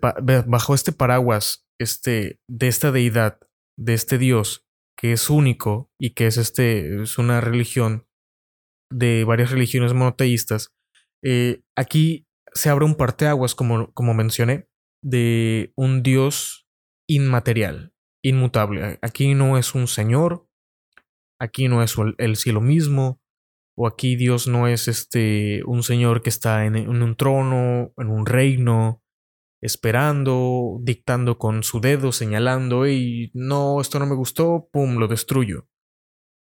[0.47, 3.39] bajo este paraguas este, de esta deidad,
[3.79, 4.65] de este Dios,
[4.99, 8.07] que es único y que es, este, es una religión
[8.91, 10.73] de varias religiones monoteístas,
[11.23, 14.67] eh, aquí se abre un parteaguas, como, como mencioné,
[15.05, 16.67] de un Dios
[17.07, 17.93] inmaterial,
[18.25, 18.99] inmutable.
[19.03, 20.49] Aquí no es un Señor,
[21.39, 23.20] aquí no es el cielo mismo,
[23.77, 28.27] o aquí Dios no es este un Señor que está en, un trono, en un
[28.27, 29.03] reino,
[29.63, 35.67] esperando, dictando con su dedo, señalando, y no, esto no me gustó, pum, lo destruyo.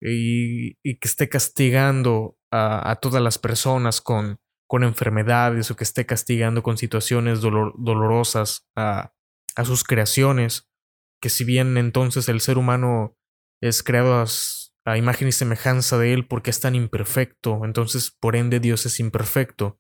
[0.02, 6.64] Y, que esté castigando a, todas las personas con, con enfermedades o que esté castigando
[6.64, 9.14] con situaciones dolorosas a,
[9.56, 10.70] a sus creaciones
[11.22, 13.18] que si bien entonces el ser humano
[13.62, 14.26] es creado
[14.92, 19.00] a, imagen y semejanza de él porque es tan imperfecto, entonces por ende Dios es
[19.00, 19.80] imperfecto.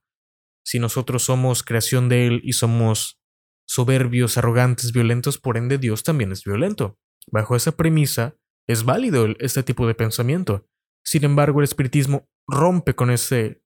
[0.65, 3.19] Si nosotros somos creación de él y somos
[3.67, 6.97] soberbios, arrogantes, violentos, por ende Dios también es violento.
[7.31, 8.35] Bajo esa premisa
[8.67, 10.67] es válido este tipo de pensamiento.
[11.03, 13.63] Sin embargo, el espiritismo rompe con ese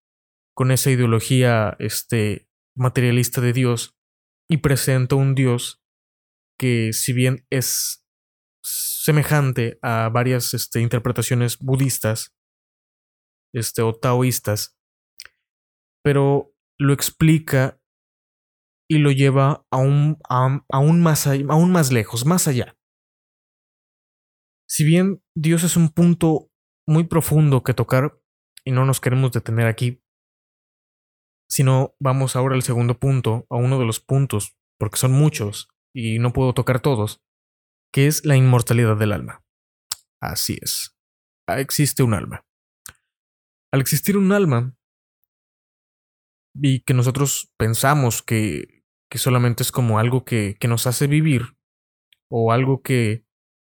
[0.56, 3.98] con esa ideología este materialista de Dios
[4.48, 5.82] y presenta un Dios
[6.60, 8.03] que si bien es
[8.64, 12.36] semejante a varias este, interpretaciones budistas
[13.54, 14.78] este, o taoístas,
[16.04, 17.80] pero lo explica
[18.90, 19.66] y lo lleva
[21.02, 22.78] más, aún más lejos, más allá.
[24.68, 26.50] Si bien Dios es un punto
[26.88, 28.20] muy profundo que tocar
[28.66, 30.02] y no nos queremos detener aquí,
[31.50, 36.18] sino vamos ahora al segundo punto, a uno de los puntos, porque son muchos y
[36.20, 37.22] no puedo tocar todos,
[37.94, 39.46] que es la inmortalidad del alma.
[40.20, 40.98] Así es,
[41.48, 42.46] existe un alma.
[43.72, 44.76] Al existir un alma,
[46.56, 51.56] y que nosotros pensamos que, que solamente es como algo que, que, nos hace vivir,
[52.30, 53.26] o algo que,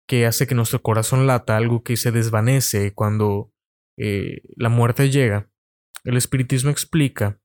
[0.06, 3.52] que hace que nuestro corazón lata, algo que se desvanece cuando
[3.96, 5.50] eh, la muerte llega,
[6.04, 7.40] el espiritismo explica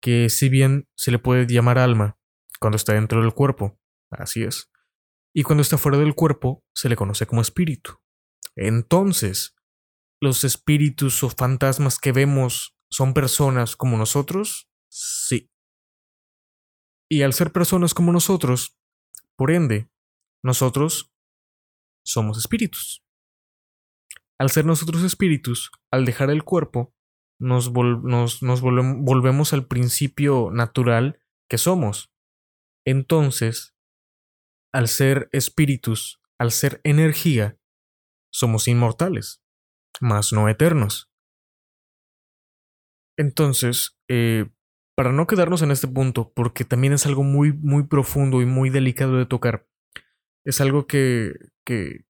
[0.00, 2.18] que si bien se le puede llamar alma
[2.60, 3.78] cuando está dentro del cuerpo,
[4.10, 4.70] así es,
[5.36, 8.00] y cuando está fuera del cuerpo se le conoce como espíritu.
[8.56, 9.54] Entonces,
[10.20, 14.68] los espíritus o fantasmas que vemos ¿Son personas como nosotros?
[14.88, 15.50] Sí.
[17.10, 18.78] Y al ser personas como nosotros,
[19.36, 19.90] por ende,
[20.42, 21.12] nosotros
[22.04, 23.04] somos espíritus.
[24.38, 26.94] Al ser nosotros espíritus, al dejar el cuerpo,
[27.38, 32.12] nos, volvemos al principio natural que somos.
[32.84, 33.75] Entonces,
[34.72, 37.58] al ser espíritus, al ser energía,
[38.32, 39.42] somos inmortales,
[40.00, 41.10] mas no eternos.
[43.18, 44.50] Entonces, eh,
[44.96, 48.70] para no quedarnos en este punto, porque también es algo muy, muy profundo y muy
[48.70, 49.66] delicado de tocar,
[50.44, 51.32] es algo que,
[51.64, 52.04] que,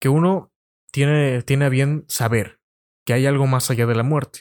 [0.00, 0.52] que uno
[0.92, 2.60] tiene, tiene a bien saber,
[3.06, 4.40] que hay algo más allá de la muerte.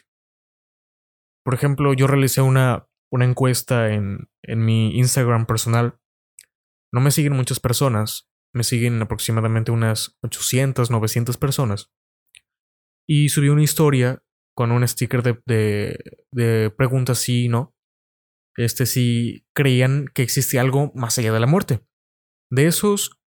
[1.43, 5.99] Por ejemplo, yo realicé una, una encuesta en, en mi Instagram personal.
[6.93, 11.91] No me siguen muchas personas, me siguen aproximadamente unas 800, 900 personas.
[13.07, 14.23] Y subí una historia
[14.55, 15.99] con un sticker de, de,
[16.31, 17.75] de preguntas sí y no.
[18.57, 21.85] Este, si creían que existía algo más allá de la muerte.
[22.49, 23.19] De esos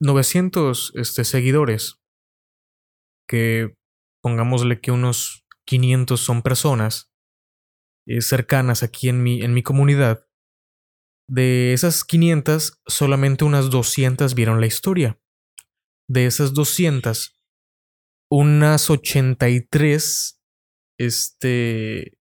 [0.00, 2.02] 900 este, seguidores,
[3.28, 3.76] que
[4.22, 7.12] pongámosle que unos 500 son personas
[8.06, 10.26] eh, cercanas aquí en mi, en mi comunidad,
[11.32, 15.18] de esas 500, solamente unas 200 vieron la historia.
[16.06, 17.40] De esas 200,
[18.30, 20.42] unas 83
[20.98, 22.18] este,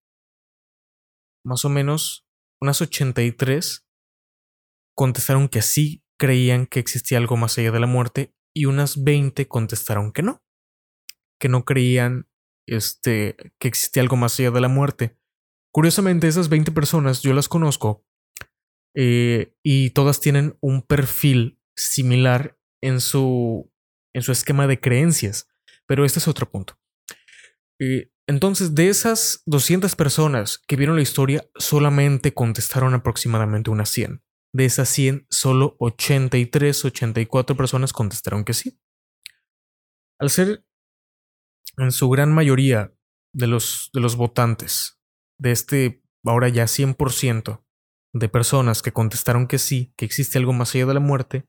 [1.45, 2.25] más o menos
[2.61, 3.85] unas 83
[4.95, 9.45] contestaron que sí creían que existía algo más allá de la muerte y unas 20
[9.49, 10.41] contestaron que no,
[11.37, 12.29] que no creían
[12.65, 15.17] este, que existía algo más allá de la muerte.
[15.73, 18.05] Curiosamente, esas 20 personas yo las conozco
[18.95, 23.71] eh, y todas tienen un perfil similar en su,
[24.13, 25.47] en su esquema de creencias,
[25.87, 26.77] pero este es otro punto.
[27.79, 34.23] Eh, entonces, de esas 200 personas que vieron la historia, solamente contestaron aproximadamente unas 100.
[34.53, 38.79] De esas 100, solo 83, 84 personas contestaron que sí.
[40.19, 40.65] Al ser
[41.77, 42.93] en su gran mayoría
[43.33, 44.99] de los, de los votantes,
[45.39, 47.63] de este ahora ya 100%
[48.13, 51.45] de personas que contestaron que sí, que existe algo más allá de la muerte,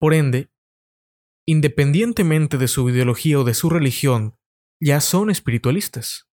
[0.00, 0.50] por ende,
[1.46, 4.36] independientemente de su ideología o de su religión,
[4.80, 6.28] ya son espiritualistas.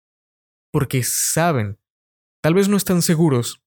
[0.71, 1.79] Porque saben,
[2.41, 3.63] tal vez no están seguros,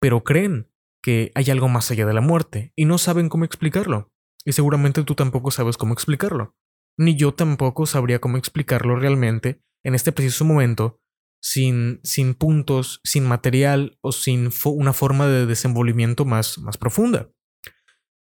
[0.00, 0.70] pero creen
[1.02, 4.12] que hay algo más allá de la muerte y no saben cómo explicarlo.
[4.44, 6.56] Y seguramente tú tampoco sabes cómo explicarlo.
[6.98, 10.99] Ni yo tampoco sabría cómo explicarlo realmente en este preciso momento,
[11.40, 17.30] sin, sin puntos, sin material o sin una forma de desenvolvimiento más, más profunda.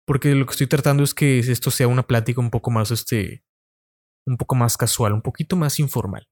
[0.05, 3.43] Porque lo que estoy tratando es que esto sea una plática un poco más este,
[4.25, 6.27] un poco más casual, un poquito más informal.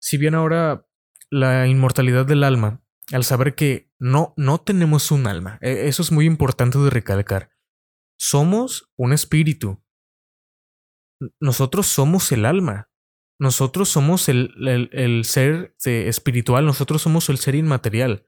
[0.00, 0.86] Si bien ahora
[1.30, 2.82] la inmortalidad del alma,
[3.12, 7.50] al saber que no, no tenemos un alma, e, eso es muy importante de recalcar.
[8.16, 9.82] Somos un espíritu.
[11.40, 12.90] Nosotros somos el alma.
[13.38, 14.54] Nosotros somos el,
[14.92, 18.26] el, ser espiritual, nosotros somos el ser inmaterial.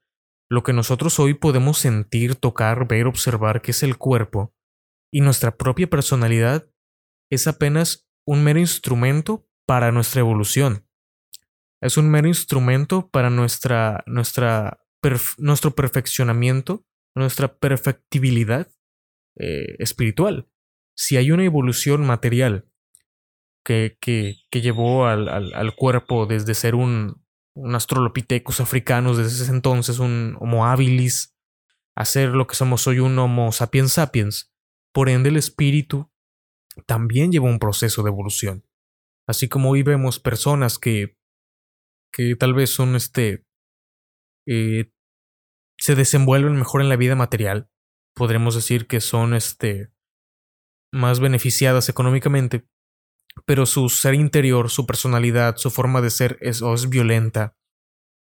[0.49, 4.55] Lo que nosotros hoy podemos sentir, tocar, ver, observar, que es el cuerpo,
[5.13, 6.69] y nuestra propia personalidad,
[7.31, 10.89] es apenas un mero instrumento para nuestra evolución.
[11.81, 14.81] Es un mero instrumento para nuestra, nuestra
[15.39, 16.85] nuestro perfeccionamiento,
[17.15, 18.69] nuestra perfectibilidad
[19.39, 20.49] eh, espiritual.
[20.97, 22.69] Si hay una evolución material
[23.67, 27.21] que, que, que llevó al, al, al, cuerpo desde ser un,
[27.57, 31.37] un astrolopithecus africanos desde ese entonces, un Homo habilis,
[31.97, 34.55] a ser lo que somos hoy un Homo sapiens sapiens,
[34.95, 36.13] por ende el espíritu
[36.87, 38.65] también lleva un proceso de evolución.
[39.27, 41.17] Así como hoy vemos personas que,
[42.13, 43.45] que tal vez son este,
[44.47, 44.93] eh,
[45.77, 47.69] se desenvuelven mejor en la vida material,
[48.15, 49.91] podremos decir que son este,
[50.93, 52.69] más beneficiadas económicamente,
[53.45, 57.57] pero su ser interior, su personalidad, su forma de ser es o es violenta,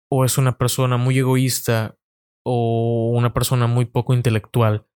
[0.09, 1.97] o es una persona muy egoísta,
[2.45, 4.87] o una persona muy poco intelectual,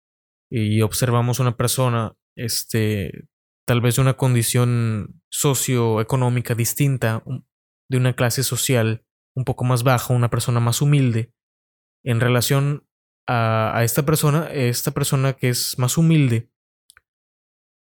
[0.49, 3.27] y observamos una persona, este,
[3.67, 7.23] tal vez de una condición socioeconómica distinta,
[7.89, 9.05] de una clase social
[9.35, 11.33] un poco más baja, una persona más humilde,
[12.03, 12.87] en relación
[13.27, 16.51] a, esta persona, esta persona que es más humilde,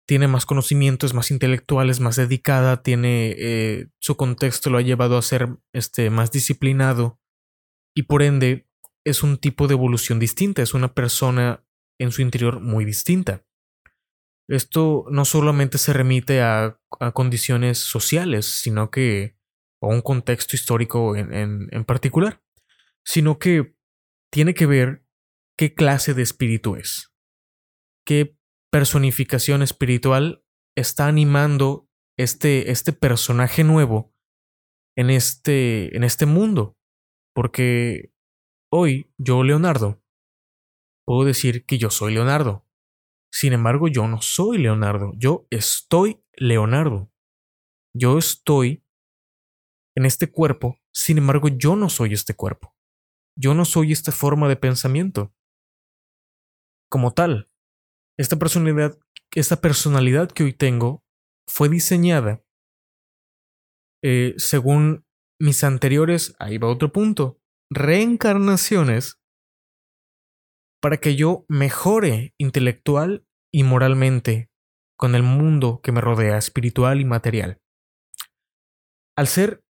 [0.06, 4.82] tiene más conocimiento, es más intelectual, es más dedicada, tiene eh, su contexto lo ha
[4.82, 7.20] llevado a ser este, más disciplinado
[7.94, 8.68] y por ende
[9.04, 11.64] es un tipo de evolución distinta, es una persona
[11.98, 13.44] en su interior muy distinta.
[14.48, 16.80] Esto no solamente se remite a,
[17.14, 19.36] condiciones sociales, sino que
[19.80, 22.42] a un contexto histórico en particular,
[23.04, 23.76] sino que
[24.30, 25.04] tiene que ver
[25.56, 27.12] qué clase de espíritu es,
[28.06, 28.39] qué
[28.70, 30.44] personificación espiritual
[30.76, 34.14] está animando este, este personaje nuevo
[34.96, 36.76] en este, en este mundo.
[37.34, 38.12] Porque
[38.72, 40.02] hoy yo, Leonardo,
[41.06, 42.66] puedo decir que yo soy Leonardo.
[43.32, 47.12] Sin embargo, yo no soy Leonardo, yo estoy Leonardo.
[47.94, 48.84] Yo estoy
[49.96, 52.76] en este cuerpo, sin embargo, yo no soy este cuerpo.
[53.36, 55.34] Yo no soy esta forma de pensamiento.
[56.88, 57.49] Como tal,
[58.20, 58.98] esta personalidad,
[59.34, 61.02] esta personalidad que hoy tengo
[61.48, 62.42] fue diseñada
[64.02, 65.06] eh, según
[65.40, 67.40] mis anteriores, ahí va otro punto,
[67.70, 69.20] reencarnaciones
[70.82, 74.50] para que yo mejore intelectual y moralmente
[74.98, 77.58] con el mundo que me rodea, espiritual y material.
[79.16, 79.64] Al ser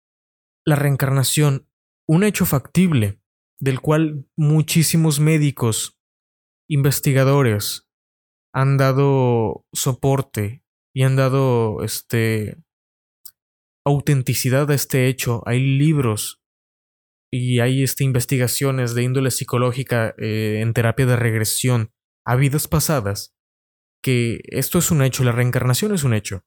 [0.65, 1.69] la reencarnación
[2.07, 3.19] un hecho factible
[3.59, 5.99] del cual muchísimos médicos,
[6.69, 7.86] investigadores
[8.53, 10.63] han dado soporte
[10.95, 12.57] y han dado este
[13.85, 15.43] autenticidad a este hecho.
[15.45, 16.41] Hay libros
[17.31, 21.91] y hay este, investigaciones de índole psicológica eh, en terapia de regresión
[22.25, 23.37] a vidas pasadas
[24.01, 26.45] que esto es un hecho, la reencarnación es un hecho.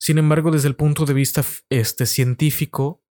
[0.00, 3.04] Sin embargo, desde el punto de vista este, científico,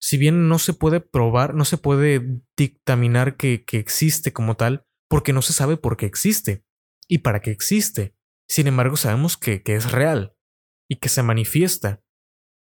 [0.00, 5.32] si bien no se puede probar, no se puede dictaminar que, existe como tal, porque
[5.32, 6.64] no se sabe por qué existe
[7.08, 8.14] y para qué existe.
[8.48, 10.36] Sin embargo, sabemos que, que es real
[10.88, 12.02] y que se manifiesta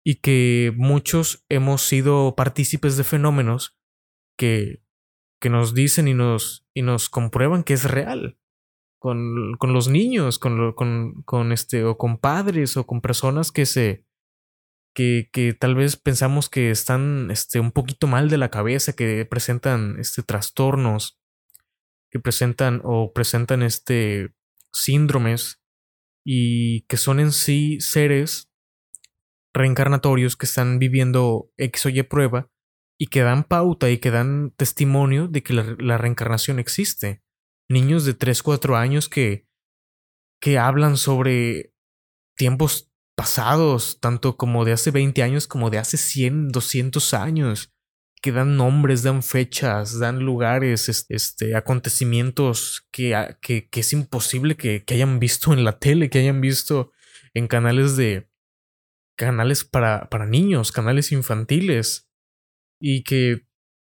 [0.04, 3.78] y que muchos hemos sido partícipes de fenómenos
[4.38, 4.82] que,
[5.40, 8.38] que nos dicen y nos, y nos comprueban que es real.
[9.00, 13.64] Con, con los niños, con, con, con, este, o con padres, o con personas que
[13.64, 14.08] se,
[14.94, 19.98] que, tal vez pensamos que están este, un poquito mal de la cabeza, que presentan
[20.00, 21.17] este, trastornos,
[22.10, 24.34] que presentan o presentan este,
[24.72, 25.60] síndromes
[26.24, 28.50] y que son en sí seres
[29.54, 32.50] reencarnatorios que están viviendo X o Y prueba
[32.98, 37.22] y que dan pauta y que dan testimonio de que la, la reencarnación existe.
[37.68, 39.46] Niños de 3, 4 años que,
[40.40, 41.72] que hablan sobre
[42.36, 47.72] tiempos pasados, tanto como de hace 20 años como de hace 100, 200 años,
[48.20, 54.94] que dan nombres, dan fechas, dan lugares, este, acontecimientos que, que, es imposible que, que,
[54.94, 56.92] hayan visto en la tele, que hayan visto
[57.34, 58.28] en canales de
[59.16, 62.08] canales para, para niños, canales infantiles,
[62.80, 63.46] y que,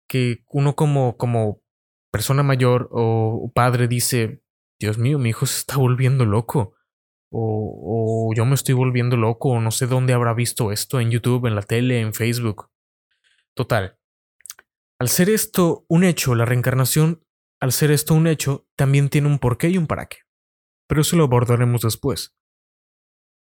[0.07, 1.61] que uno como, como
[2.11, 4.43] persona mayor o padre dice,
[4.79, 6.75] Dios mío, mi hijo se está volviendo loco
[7.31, 11.45] o, yo me estoy volviendo loco, o no sé dónde habrá visto esto en YouTube,
[11.45, 12.69] en la tele, en Facebook.
[13.53, 13.98] Total.
[14.99, 17.25] Al ser esto un hecho, la reencarnación,
[17.61, 20.17] al ser esto un hecho, también tiene un porqué y un para qué.
[20.87, 22.35] Pero eso lo abordaremos después.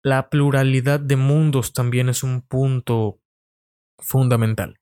[0.05, 3.21] La pluralidad de mundos también es un punto
[3.99, 4.79] fundamental.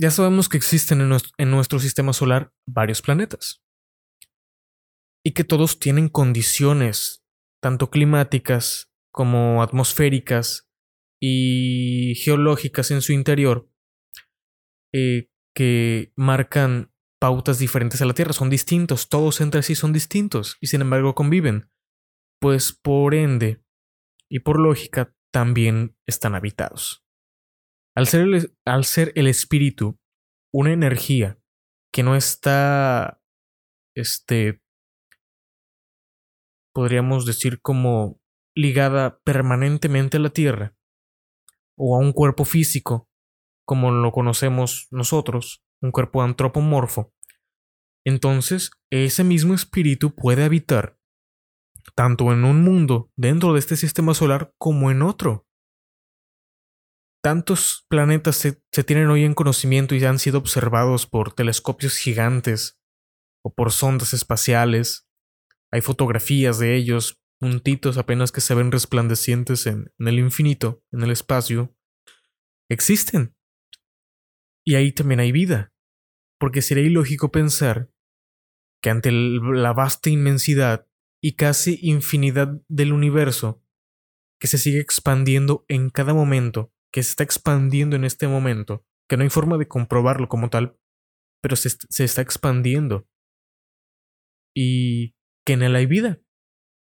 [0.00, 1.00] Ya sabemos que existen
[1.38, 3.62] en nuestro sistema solar varios planetas
[5.24, 7.22] y que todos tienen condiciones,
[7.62, 10.68] tanto climáticas como atmosféricas
[11.20, 13.71] y geológicas en su interior,
[14.92, 20.56] eh, que marcan pautas diferentes a la Tierra, son distintos, todos entre sí son distintos
[20.60, 21.70] y sin embargo conviven,
[22.40, 23.62] pues por ende
[24.28, 27.04] y por lógica también están habitados.
[27.94, 29.98] Al ser el, al ser el espíritu
[30.52, 31.38] una energía
[31.92, 33.22] que no está
[33.94, 34.62] este,
[36.74, 38.20] podríamos decir como
[38.56, 40.76] ligada permanentemente a la Tierra
[41.76, 43.08] o a un cuerpo físico,
[43.64, 47.12] como lo conocemos nosotros, un cuerpo antropomorfo,
[48.04, 50.98] entonces ese mismo espíritu puede habitar
[51.94, 55.46] tanto en un mundo dentro de este sistema solar como en otro.
[57.22, 62.80] Tantos planetas se, tienen hoy en conocimiento y han sido observados por telescopios gigantes
[63.44, 65.08] o por sondas espaciales.
[65.70, 71.12] Hay fotografías de ellos, puntitos apenas que se ven resplandecientes en, el infinito, en el
[71.12, 71.76] espacio.
[72.68, 73.36] Existen.
[74.64, 75.72] Y ahí también hay vida.
[76.38, 77.90] Porque sería ilógico pensar
[78.82, 80.88] que ante la vasta inmensidad
[81.22, 83.62] y casi infinidad del universo,
[84.40, 89.16] que se sigue expandiendo en cada momento, que se está expandiendo en este momento, que
[89.16, 90.76] no hay forma de comprobarlo como tal,
[91.40, 93.06] pero se, está expandiendo.
[94.54, 95.14] Y
[95.46, 96.20] que en él hay vida.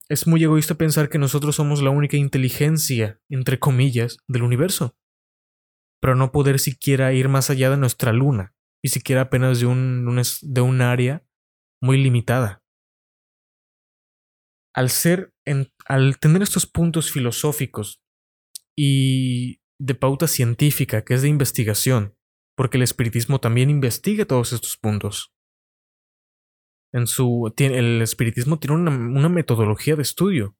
[0.09, 4.97] Es muy egoísta pensar que nosotros somos la única inteligencia, entre comillas, del universo.
[6.01, 10.21] Pero no poder siquiera ir más allá de nuestra luna, y siquiera apenas de un,
[10.41, 11.25] de un área
[11.81, 12.63] muy limitada.
[14.73, 15.33] Al ser,
[15.85, 18.01] al tener estos puntos filosóficos
[18.77, 22.15] y de pauta científica, que es de investigación,
[22.55, 25.33] porque el espiritismo también investiga todos estos puntos.
[26.93, 30.57] En su, el espiritismo tiene una, metodología de estudio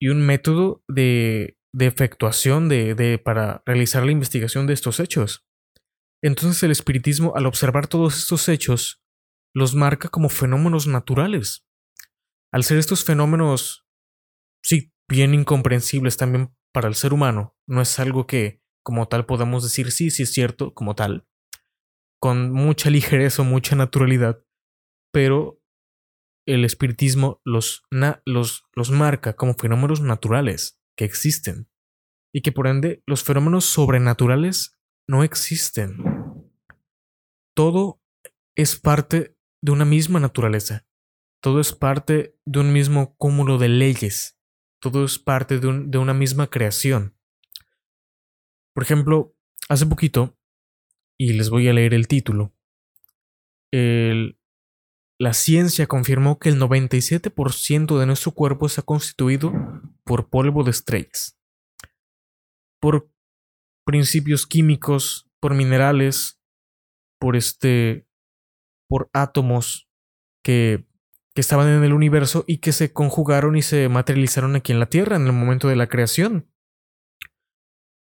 [0.00, 5.46] y un método de, de efectuación de, de, para realizar la investigación de estos hechos.
[6.22, 9.02] Entonces el espiritismo, al observar todos estos hechos,
[9.54, 11.66] los marca como fenómenos naturales.
[12.52, 13.86] Al ser estos fenómenos,
[14.62, 19.62] sí, bien incomprensibles también para el ser humano, no es algo que como tal podamos
[19.62, 21.26] decir sí, sí es cierto, como tal,
[22.20, 24.42] con mucha ligereza o mucha naturalidad,
[25.12, 25.60] pero
[26.46, 27.82] el espiritismo los,
[28.24, 31.70] los, los marca como fenómenos naturales que existen
[32.34, 35.96] y que por ende los fenómenos sobrenaturales no existen.
[37.54, 38.02] Todo
[38.56, 40.86] es parte de una misma naturaleza.
[41.40, 44.38] Todo es parte de un mismo cúmulo de leyes.
[44.80, 47.16] Todo es parte de, de una misma creación.
[48.74, 49.36] Por ejemplo,
[49.68, 50.36] hace poquito,
[51.16, 52.54] y les voy a leer el título,
[55.18, 59.52] la ciencia confirmó que el 97% de nuestro cuerpo está constituido
[60.04, 61.36] por polvo de estrellas,
[62.80, 63.10] por
[63.84, 66.40] principios químicos, por minerales,
[67.18, 68.06] por este
[68.88, 69.88] por átomos
[70.42, 70.86] que,
[71.34, 74.86] que estaban en el universo y que se conjugaron y se materializaron aquí en la
[74.86, 76.50] Tierra en el momento de la creación.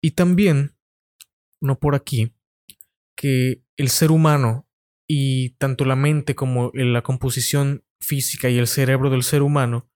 [0.02, 0.76] Y también,
[1.61, 2.34] no por aquí,
[3.16, 4.63] que el ser humano
[5.07, 9.90] y tanto la mente como la composición física y el cerebro del ser humano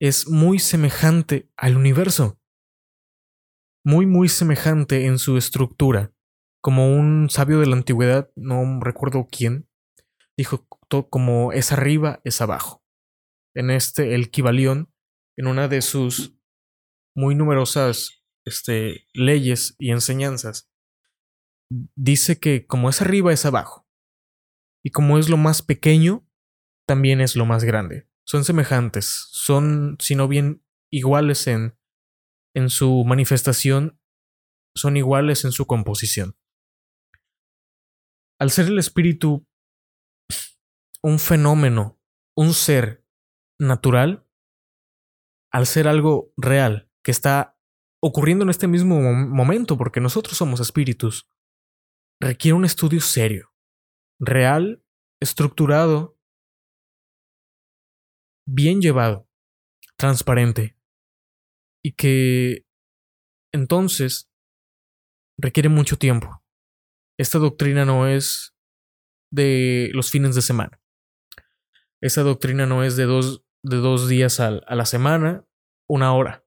[0.00, 2.40] es muy semejante al universo.
[3.84, 6.12] Muy, muy semejante en su estructura.
[6.60, 9.68] Como un sabio de la antigüedad, no recuerdo quién,
[10.36, 10.66] dijo
[11.08, 12.84] como es arriba, es abajo.
[13.54, 14.92] En este, el Kibalión,
[15.36, 16.36] en una de sus
[17.14, 20.70] muy numerosas este, leyes y enseñanzas,
[21.96, 23.81] dice que como es arriba, es abajo.
[24.84, 26.26] Y como es lo más pequeño,
[26.86, 28.08] también es lo más grande.
[28.26, 31.78] Son semejantes, son, si no bien iguales en,
[32.54, 34.00] en su manifestación,
[34.74, 36.36] son iguales en su composición.
[38.38, 39.46] Al ser el espíritu
[41.02, 42.00] un fenómeno,
[42.36, 43.04] un ser
[43.58, 44.26] natural,
[45.52, 47.58] al ser algo real que está
[48.00, 51.28] ocurriendo en este mismo momento, porque nosotros somos espíritus,
[52.20, 53.51] requiere un estudio serio,
[54.22, 54.84] real,
[55.20, 56.16] estructurado,
[58.46, 59.28] bien llevado,
[59.96, 60.78] transparente,
[61.84, 62.64] y que
[63.52, 64.30] entonces
[65.36, 66.44] requiere mucho tiempo.
[67.18, 68.54] Esta doctrina no es
[69.32, 70.80] de los fines de semana.
[72.00, 75.44] Esa doctrina no es de dos, de dos días a la semana,
[75.88, 76.44] una hora,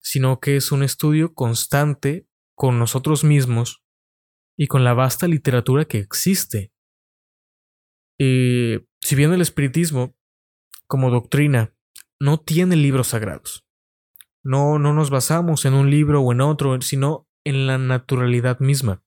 [0.00, 3.81] sino que es un estudio constante con nosotros mismos
[4.62, 6.72] y con la vasta literatura que existe.
[8.20, 10.16] Eh, si bien el espiritismo,
[10.86, 11.74] como doctrina,
[12.20, 13.66] no tiene libros sagrados,
[14.44, 19.02] no, no nos basamos en un libro o en otro, sino en la naturalidad misma.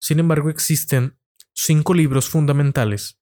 [0.00, 1.20] Sin embargo, existen
[1.54, 3.20] cinco libros fundamentales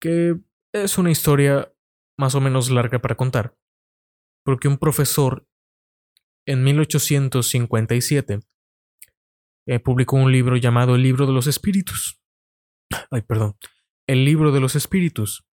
[0.00, 0.38] que
[0.72, 1.74] es una historia
[2.16, 3.56] más o menos larga para contar,
[4.44, 5.48] porque un profesor
[6.46, 8.38] en 1857
[9.66, 12.20] eh, publicó un libro llamado El libro de los espíritus.
[13.10, 13.56] Ay, perdón.
[14.06, 15.46] El libro de los espíritus.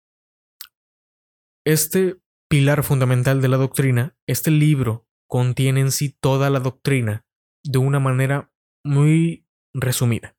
[1.65, 2.17] Este
[2.49, 7.25] pilar fundamental de la doctrina, este libro contiene en sí toda la doctrina
[7.63, 8.51] de una manera
[8.83, 10.35] muy resumida.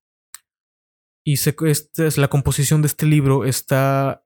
[1.24, 4.24] Y esta es la composición de este libro está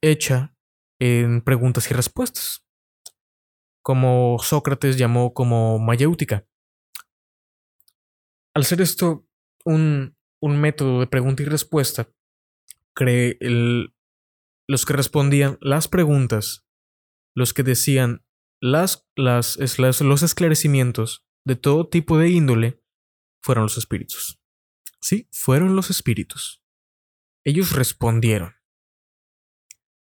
[0.00, 0.54] hecha
[1.00, 2.64] en preguntas y respuestas,
[3.82, 6.46] como Sócrates llamó como mayéutica.
[8.54, 9.28] Al ser esto
[9.64, 12.08] un, un método de pregunta y respuesta,
[12.94, 13.38] cree
[14.66, 16.66] los que respondían las preguntas,
[17.34, 18.24] los que decían
[18.60, 19.58] las, las,
[20.00, 22.82] los esclarecimientos de todo tipo de índole,
[23.42, 24.40] fueron los espíritus.
[25.00, 26.62] Sí, fueron los espíritus.
[27.44, 28.54] Ellos respondieron.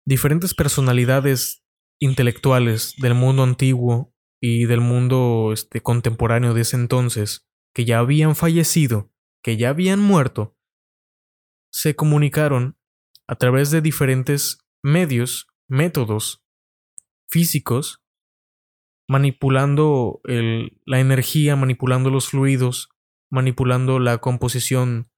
[0.06, 1.66] Diferentes personalidades
[2.00, 8.36] intelectuales del mundo antiguo y del mundo este, contemporáneo de ese entonces, que ya habían
[8.36, 9.12] fallecido,
[9.44, 10.58] que ya habían muerto,
[11.72, 12.80] se comunicaron
[13.28, 16.42] a través de diferentes medios, métodos
[17.30, 18.02] físicos,
[19.10, 22.90] manipulando la energía, manipulando los fluidos,
[23.30, 25.12] manipulando la composición,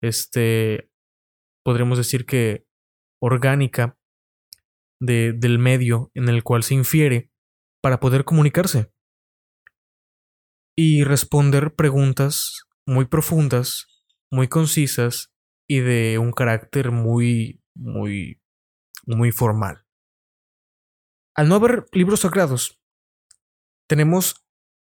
[0.00, 0.90] este,
[1.64, 2.64] podríamos decir que
[3.20, 3.98] orgánica
[5.00, 7.32] de, del medio en el cual se infiere
[7.82, 8.93] para poder comunicarse
[10.76, 13.86] y responder preguntas muy profundas,
[14.30, 15.32] muy concisas
[15.68, 18.40] y de un carácter muy, muy,
[19.06, 19.84] muy formal.
[21.34, 22.80] Al no haber libros sagrados,
[23.88, 24.46] tenemos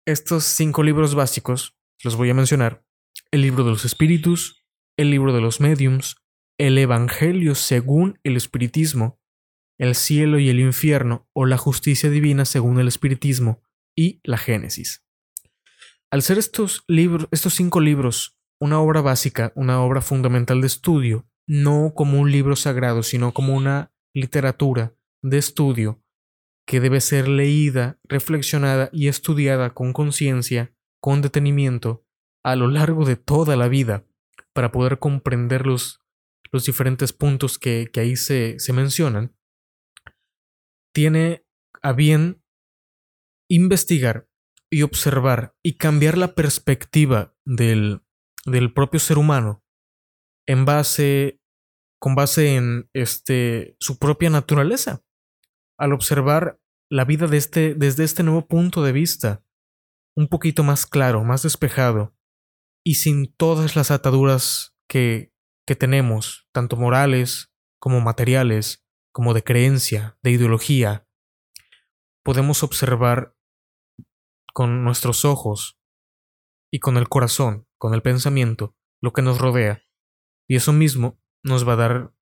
[0.06, 2.86] estos cinco libros básicos, los voy a mencionar,
[3.32, 4.66] el libro de los espíritus,
[4.98, 6.18] el libro de los mediums,
[6.60, 9.20] el Evangelio según el espiritismo,
[9.80, 13.64] el cielo y el infierno o la justicia divina según el espiritismo
[13.96, 15.03] y la Génesis.
[16.14, 21.28] Al ser estos libros, estos cinco libros, una obra básica, una obra fundamental de estudio,
[21.47, 26.03] no como un libro sagrado, sino como una literatura de estudio
[26.68, 32.05] que debe ser leída, reflexionada y estudiada con conciencia, con detenimiento,
[32.43, 34.05] a lo largo de toda la vida,
[34.53, 35.99] para poder comprender los,
[36.51, 39.36] los diferentes puntos que, que ahí se, se mencionan,
[40.93, 41.43] tiene
[41.82, 42.43] a bien
[43.49, 44.28] investigar
[44.74, 48.01] y observar y cambiar la perspectiva del,
[48.45, 49.63] del propio ser humano
[50.47, 51.39] en base
[51.99, 55.03] con base en este su propia naturaleza.
[55.78, 56.59] Al observar
[56.89, 59.43] la vida de este, desde este nuevo punto de vista,
[60.15, 62.15] un poquito más claro, más despejado,
[62.84, 65.34] y sin todas las ataduras que,
[65.65, 71.07] que tenemos, tanto morales como materiales, como de creencia, de ideología,
[72.24, 73.33] podemos observar
[74.54, 75.80] con nuestros ojos
[76.72, 79.84] y con el corazón, con el pensamiento, lo que nos rodea,
[80.47, 82.14] y eso mismo nos va a dar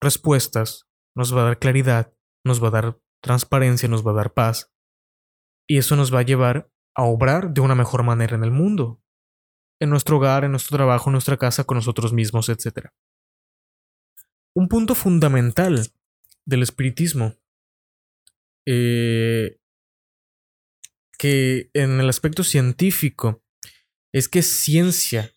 [0.00, 2.12] respuestas, nos va a dar claridad,
[2.44, 4.72] nos va a dar transparencia, nos va a dar paz,
[5.68, 9.02] y eso nos va a llevar a obrar de una mejor manera en el mundo,
[9.80, 12.88] en nuestro hogar, en nuestro trabajo, en nuestra casa, con nosotros mismos, etc.
[14.54, 15.92] Un punto fundamental
[16.46, 17.34] del espiritismo
[18.66, 19.60] eh,
[21.18, 23.42] que en el aspecto científico
[24.12, 25.32] es que ciencia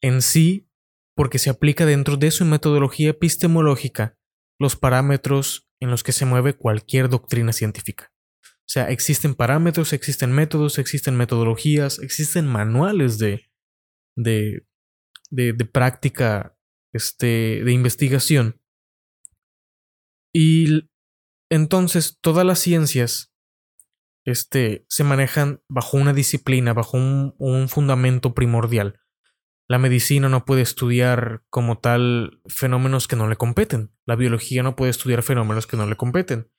[0.00, 0.68] en sí,
[1.14, 4.18] porque se aplica dentro de su metodología epistemológica
[4.58, 8.12] los parámetros en los que se mueve cualquier doctrina científica.
[8.44, 13.50] O sea, existen parámetros, existen métodos, existen metodologías, existen manuales de,
[14.16, 14.64] de,
[15.30, 16.56] de, práctica,
[16.94, 18.60] este, de investigación.
[20.32, 20.88] Y
[21.50, 23.31] entonces todas las ciencias
[24.24, 29.00] este, se manejan bajo una disciplina, bajo un, un fundamento primordial.
[29.68, 33.92] La medicina no puede estudiar como tal fenómenos que no le competen.
[34.06, 36.50] La biología no puede estudiar fenómenos que no le competen.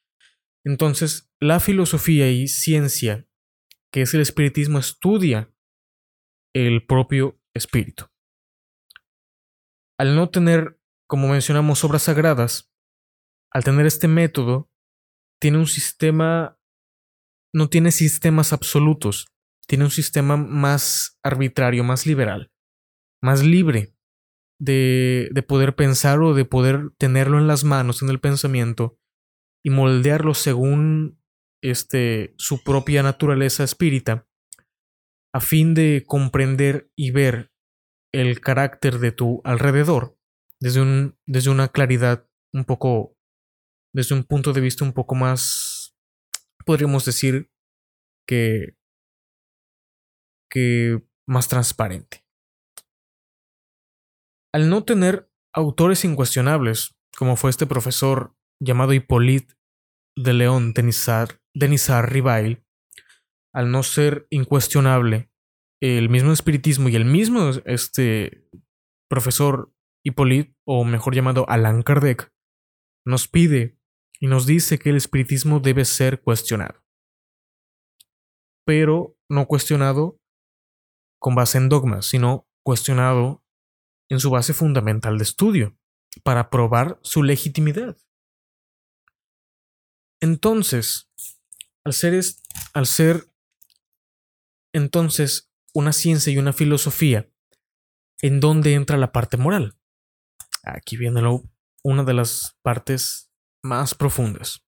[0.65, 3.27] Entonces, la filosofía y ciencia,
[3.91, 5.53] que es el espiritismo, estudia
[6.53, 8.05] el propio espíritu.
[9.97, 12.73] Al no tener, como mencionamos, obras sagradas,
[13.51, 14.71] al tener este método,
[15.39, 16.57] tiene un sistema,
[17.53, 19.27] no tiene sistemas absolutos,
[19.67, 22.53] tiene un sistema más arbitrario, más liberal
[23.23, 23.95] más libre
[24.59, 28.99] de, de poder pensar o de poder tenerlo en las manos, en el pensamiento,
[29.65, 31.23] y moldearlo según
[31.63, 34.27] este, su propia naturaleza espírita,
[35.33, 37.51] a fin de comprender y ver
[38.13, 40.17] el carácter de tu alrededor
[40.59, 43.15] desde, un, desde una claridad un poco,
[43.93, 45.72] desde un punto de vista un poco más,
[46.63, 47.51] podríamos decir
[48.27, 48.77] que,
[50.49, 52.25] que más transparente.
[54.53, 59.55] Al no tener autores incuestionables, como fue este profesor llamado Hippolyte
[60.15, 62.65] de León Denisar, Denisar Rivail,
[63.53, 65.31] al no ser incuestionable
[65.81, 68.47] el mismo espiritismo y el mismo este
[69.09, 69.73] profesor
[70.05, 72.31] Hippolyte, o mejor llamado Allan Kardec,
[73.05, 73.77] nos pide
[74.23, 76.81] y nos dice que el espiritismo debe ser cuestionado.
[78.65, 80.17] Pero no cuestionado
[81.19, 83.43] con base en dogmas, sino cuestionado
[84.07, 85.77] en su base fundamental de estudio,
[86.23, 87.97] para probar su legitimidad.
[90.21, 91.11] Entonces,
[91.83, 92.13] al ser,
[92.73, 93.29] al ser
[94.73, 97.29] entonces una ciencia y una filosofía,
[98.21, 99.77] ¿en dónde entra la parte moral?
[100.63, 101.21] Aquí viene
[101.83, 103.32] una de las partes
[103.63, 104.63] más profundas.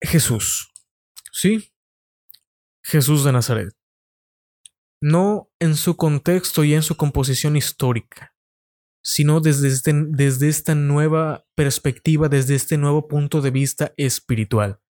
[0.00, 0.72] Jesús.
[1.32, 1.72] ¿Sí?
[2.84, 3.74] Jesús de Nazaret.
[5.00, 8.36] No en su contexto y en su composición histórica,
[9.02, 14.80] sino desde, este, desde esta nueva perspectiva, desde este nuevo punto de vista espiritual.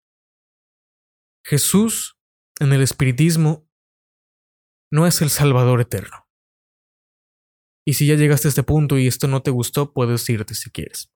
[1.44, 2.18] Jesús
[2.60, 3.68] en el espiritismo
[4.90, 6.28] no es el Salvador eterno.
[7.84, 10.70] Y si ya llegaste a este punto y esto no te gustó, puedes irte si
[10.70, 11.11] quieres.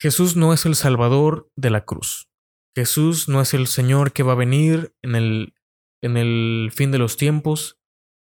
[0.00, 2.28] Jesús no es el Salvador de la cruz.
[2.76, 5.54] Jesús no es el Señor que va a venir en el,
[6.02, 7.80] en el fin de los tiempos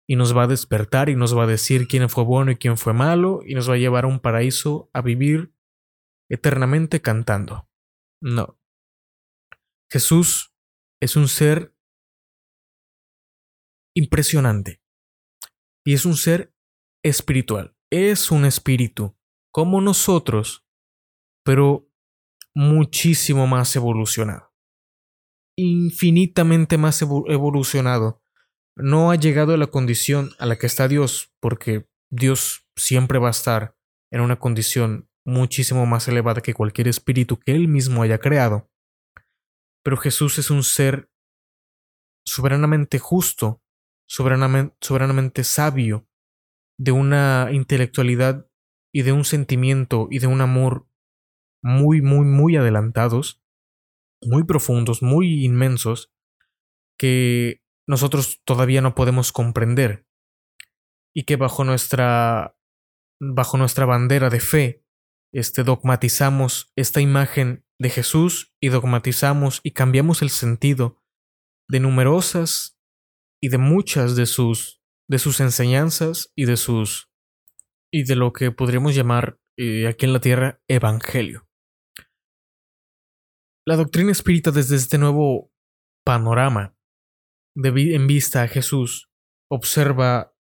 [0.07, 2.77] y nos va a despertar y nos va a decir quién fue bueno y quién
[2.77, 5.53] fue malo y nos va a llevar a un paraíso a vivir
[6.30, 7.69] eternamente cantando.
[8.21, 8.59] No.
[9.91, 10.55] Jesús
[11.01, 11.75] es un ser
[13.95, 14.82] impresionante
[15.86, 16.53] y es un ser
[17.03, 17.75] espiritual.
[17.91, 19.17] Es un espíritu
[19.51, 20.65] como nosotros
[21.49, 21.89] pero
[22.53, 24.53] muchísimo más evolucionado.
[25.57, 28.21] Infinitamente más evolucionado.
[28.75, 33.29] No ha llegado a la condición a la que está Dios, porque Dios siempre va
[33.29, 33.75] a estar
[34.11, 38.69] en una condición muchísimo más elevada que cualquier espíritu que Él mismo haya creado.
[39.83, 41.09] Pero Jesús es un ser
[42.27, 43.63] soberanamente justo,
[44.07, 46.07] soberanamente, soberanamente sabio,
[46.77, 48.47] de una intelectualidad
[48.93, 50.85] y de un sentimiento y de un amor
[51.62, 53.41] muy, muy, muy adelantados,
[54.22, 56.12] muy profundos, muy inmensos,
[56.97, 60.05] que nosotros todavía no podemos comprender
[61.16, 62.55] y que bajo nuestra
[63.20, 64.86] bajo nuestra bandera de fe
[65.34, 71.01] este dogmatizamos esta imagen de Jesús y dogmatizamos y cambiamos el sentido
[71.68, 72.78] de numerosas
[73.41, 77.10] y de muchas de sus de sus enseñanzas y de sus
[77.91, 81.48] y de lo que podríamos llamar eh, aquí en la tierra evangelio.
[83.70, 85.53] La doctrina espírita desde este nuevo
[86.03, 86.76] panorama,
[87.55, 89.11] de en vista a Jesús,
[89.47, 90.34] observa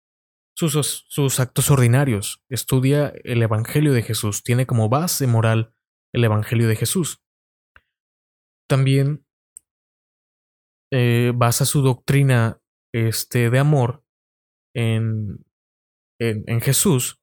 [0.56, 5.74] sus, sus actos ordinarios, estudia el Evangelio de Jesús, tiene como base moral
[6.14, 7.20] el Evangelio de Jesús.
[8.68, 9.26] También
[10.92, 12.62] eh, basa su doctrina
[12.94, 14.04] este, de amor
[14.72, 15.44] en,
[16.20, 17.20] en, en, Jesús.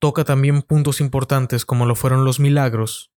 [0.00, 3.13] Toca también puntos importantes como lo fueron los milagros,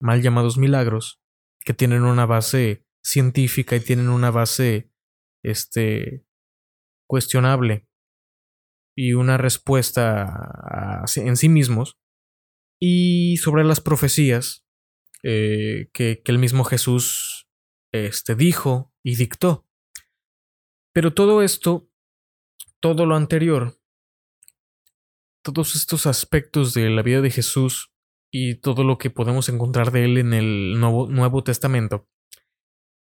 [0.00, 1.20] mal llamados milagros,
[1.60, 4.90] que tienen una base científica y tienen una base
[5.42, 6.24] este,
[7.06, 7.88] cuestionable
[8.96, 11.98] y una respuesta en sí mismos,
[12.80, 14.64] y sobre las profecías
[15.22, 17.48] eh, que, que, el mismo Jesús
[17.92, 19.66] este, dijo y dictó.
[20.92, 21.88] Pero todo esto,
[22.80, 23.80] todo lo anterior,
[25.42, 27.92] todos estos aspectos de la vida de Jesús
[28.30, 32.08] y todo lo que podemos encontrar de él en el Nuevo, Nuevo Testamento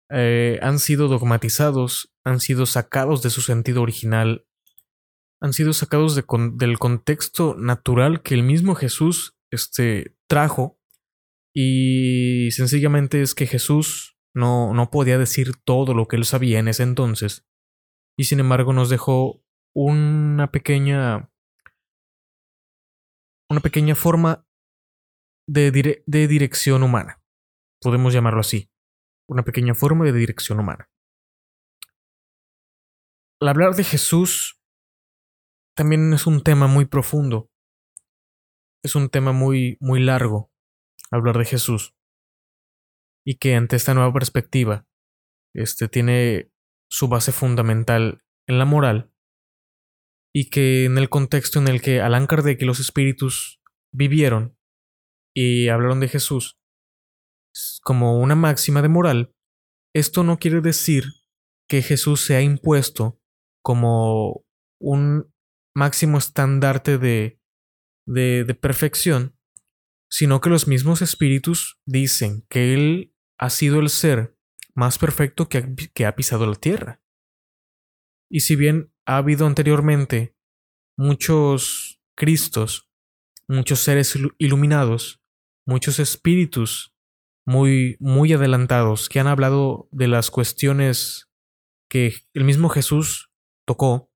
[0.10, 4.46] eh, han sido dogmatizados, han sido sacados de su sentido original,
[5.42, 10.80] han sido sacados del contexto natural que el mismo Jesús este, trajo
[11.54, 16.68] y sencillamente es que Jesús no, no podía decir todo lo que él sabía en
[16.68, 17.46] ese entonces
[18.18, 19.44] y sin embargo nos dejó
[19.74, 21.32] una pequeña
[23.50, 24.46] una pequeña forma
[25.48, 27.22] de, de dirección humana.
[27.82, 28.70] Podemos llamarlo así.
[29.28, 30.90] Una pequeña forma de dirección humana.
[33.42, 34.62] Al hablar de Jesús
[35.76, 37.50] también es un tema muy profundo.
[38.84, 40.52] Es un tema muy, muy largo
[41.12, 41.96] hablar de Jesús.
[43.26, 44.88] Y que ante esta nueva perspectiva,
[45.54, 46.52] este tiene
[46.90, 49.12] su base fundamental en la moral.
[50.34, 53.62] Y que en el contexto en el que Allan Kardec y los espíritus
[53.94, 54.58] vivieron,
[55.34, 56.58] y hablaron de Jesús
[57.84, 59.36] como una máxima de moral,
[59.94, 61.06] esto no quiere decir
[61.68, 63.20] que Jesús se ha impuesto
[63.62, 64.46] como
[64.80, 65.34] un
[65.76, 67.40] máximo estandarte de,
[68.06, 69.38] de, perfección,
[70.10, 74.38] sino que los mismos espíritus dicen que Él ha sido el ser
[74.74, 77.02] más perfecto que ha pisado la tierra.
[78.30, 80.36] Y si bien ha habido anteriormente
[80.98, 82.92] muchos Cristos
[83.52, 85.21] muchos seres iluminados,
[85.66, 86.94] muchos espíritus
[87.46, 91.30] muy, muy adelantados que han hablado de las cuestiones
[91.90, 93.32] que el mismo Jesús
[93.66, 94.12] tocó,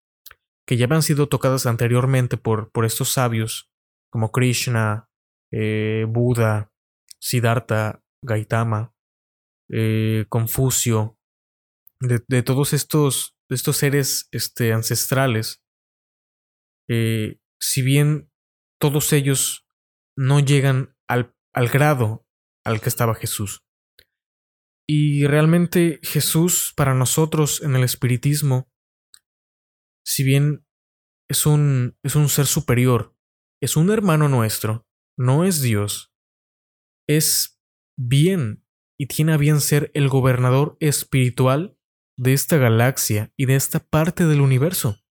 [0.65, 3.69] que ya habían sido tocadas anteriormente por, por estos sabios
[4.09, 5.09] como Krishna,
[5.51, 6.71] eh, Buda,
[7.19, 8.93] Siddhartha, Gaitama,
[9.69, 11.19] eh, Confucio,
[11.99, 15.63] de, todos estos, estos seres este, ancestrales,
[16.87, 18.31] eh, si bien
[18.79, 19.67] todos ellos
[20.15, 20.94] no llegan
[21.55, 22.27] al, grado
[22.63, 23.63] al que estaba Jesús.
[24.87, 28.69] Y realmente Jesús para nosotros en el espiritismo,
[30.05, 30.67] si bien
[31.27, 33.15] es un, es un ser superior,
[33.61, 34.85] es un hermano nuestro,
[35.17, 36.13] no es Dios,
[37.07, 37.59] es
[37.97, 38.63] bien
[38.99, 41.79] y tiene a bien ser el gobernador espiritual
[42.17, 45.01] de esta galaxia y de esta parte del universo.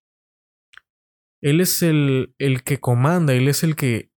[1.42, 4.14] Él es el, el que comanda, Él es el que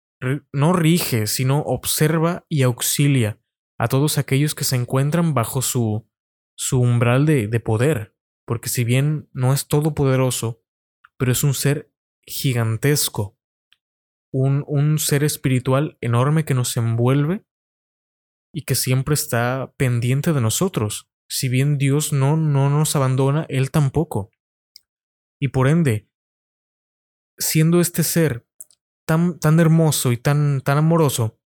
[0.51, 3.39] no rige, sino observa y auxilia
[3.77, 6.09] a todos aquellos que se encuentran bajo su,
[6.55, 8.15] su umbral de, de poder,
[8.45, 10.63] porque si bien no es todopoderoso,
[11.17, 11.91] pero es un ser
[12.25, 13.37] gigantesco,
[14.33, 17.45] un, un ser espiritual enorme que nos envuelve
[18.53, 21.09] y que siempre está pendiente de nosotros.
[21.29, 24.31] Si bien Dios no, no nos abandona, Él tampoco.
[25.39, 26.09] Y por ende,
[27.37, 28.46] siendo este ser
[29.07, 31.39] tan, tan hermoso y tan, tan amoroso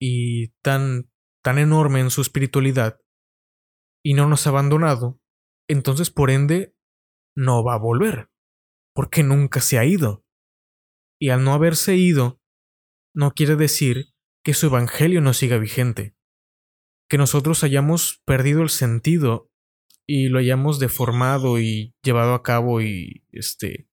[0.00, 1.10] y tan,
[1.44, 2.98] tan enorme en su espiritualidad
[4.04, 5.20] y no nos ha abandonado,
[5.68, 6.74] entonces por ende
[7.36, 8.30] no va a volver,
[8.94, 10.24] porque nunca se ha ido.
[11.20, 12.40] Y al no haberse ido,
[13.14, 14.14] no quiere decir
[14.44, 16.16] que su evangelio no siga vigente,
[17.08, 19.50] que nosotros hayamos perdido el sentido
[20.08, 23.88] y lo hayamos deformado y llevado a cabo y este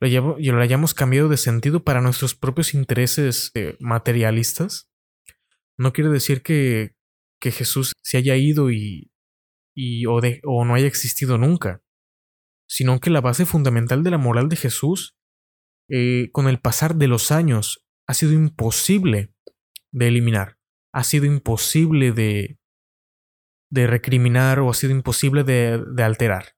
[0.00, 4.90] lo, lo hayamos cambiado de sentido para nuestros propios intereses eh, materialistas,
[5.76, 6.94] no quiere decir que,
[7.40, 9.12] que Jesús se haya ido y,
[9.74, 11.82] y o, o no haya existido nunca,
[12.68, 15.16] sino que la base fundamental de la moral de Jesús,
[15.88, 19.32] eh, con el pasar de los años, ha sido imposible
[19.92, 20.58] de eliminar.
[20.92, 22.58] Ha sido imposible de,
[23.70, 26.56] de recriminar o ha sido imposible de, de alterar.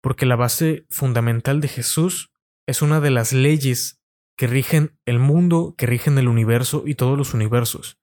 [0.00, 2.31] Porque la base fundamental de Jesús
[2.72, 4.02] es una de las leyes
[4.36, 8.00] que rigen el mundo, que rigen el universo y todos los universos,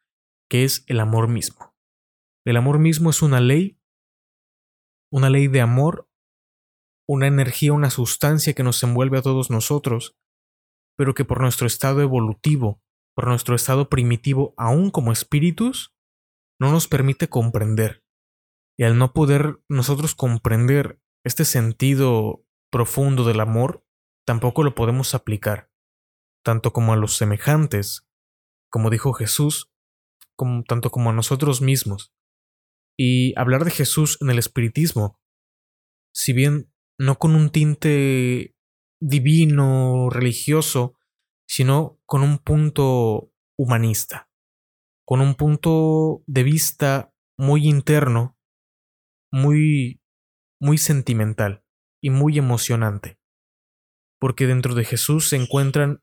[0.49, 1.75] que es el amor mismo.
[2.45, 3.79] El amor mismo es una ley,
[5.11, 6.09] una ley de amor,
[7.07, 10.17] una energía, una sustancia que nos envuelve a todos nosotros,
[10.97, 12.81] pero que por nuestro estado evolutivo
[13.19, 15.93] por nuestro estado primitivo aún como espíritus,
[16.57, 18.01] no nos permite comprender.
[18.77, 23.83] Y al no poder nosotros comprender este sentido profundo del amor,
[24.29, 25.71] tampoco lo podemos aplicar,
[26.45, 28.07] tanto como a los semejantes,
[28.69, 29.71] como dijo Jesús,
[30.35, 32.13] como, tanto como a nosotros mismos.
[32.95, 35.19] Y hablar de Jesús en el espiritismo,
[36.13, 38.55] si bien no con un tinte
[39.01, 40.93] divino, religioso,
[41.47, 44.29] sino con un punto humanista,
[45.05, 48.37] con un punto de vista muy interno,
[49.31, 50.03] muy,
[50.61, 51.63] muy sentimental
[51.99, 53.18] y muy emocionante.
[54.19, 56.01] Porque dentro de Jesús se encuentran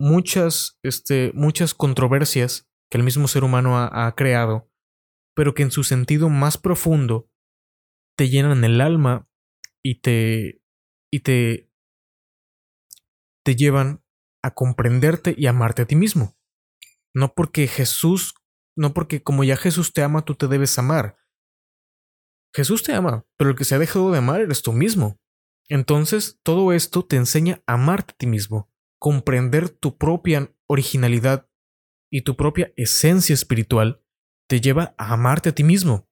[0.00, 4.70] muchas, este, muchas controversias que el mismo ser humano ha, ha creado,
[5.34, 7.28] pero que en su sentido más profundo
[8.16, 9.28] te llenan el alma
[9.82, 10.62] y te,
[11.12, 11.70] y te,
[13.44, 14.02] te llevan
[14.42, 16.36] a comprenderte y amarte a ti mismo.
[17.14, 18.34] No porque Jesús,
[18.76, 21.16] no porque como ya Jesús te ama, tú te debes amar.
[22.54, 25.18] Jesús te ama, pero el que se ha dejado de amar eres tú mismo.
[25.68, 31.48] Entonces, todo esto te enseña a amarte a ti mismo, comprender tu propia originalidad
[32.10, 34.02] y tu propia esencia espiritual
[34.48, 36.08] te lleva a amarte a ti mismo,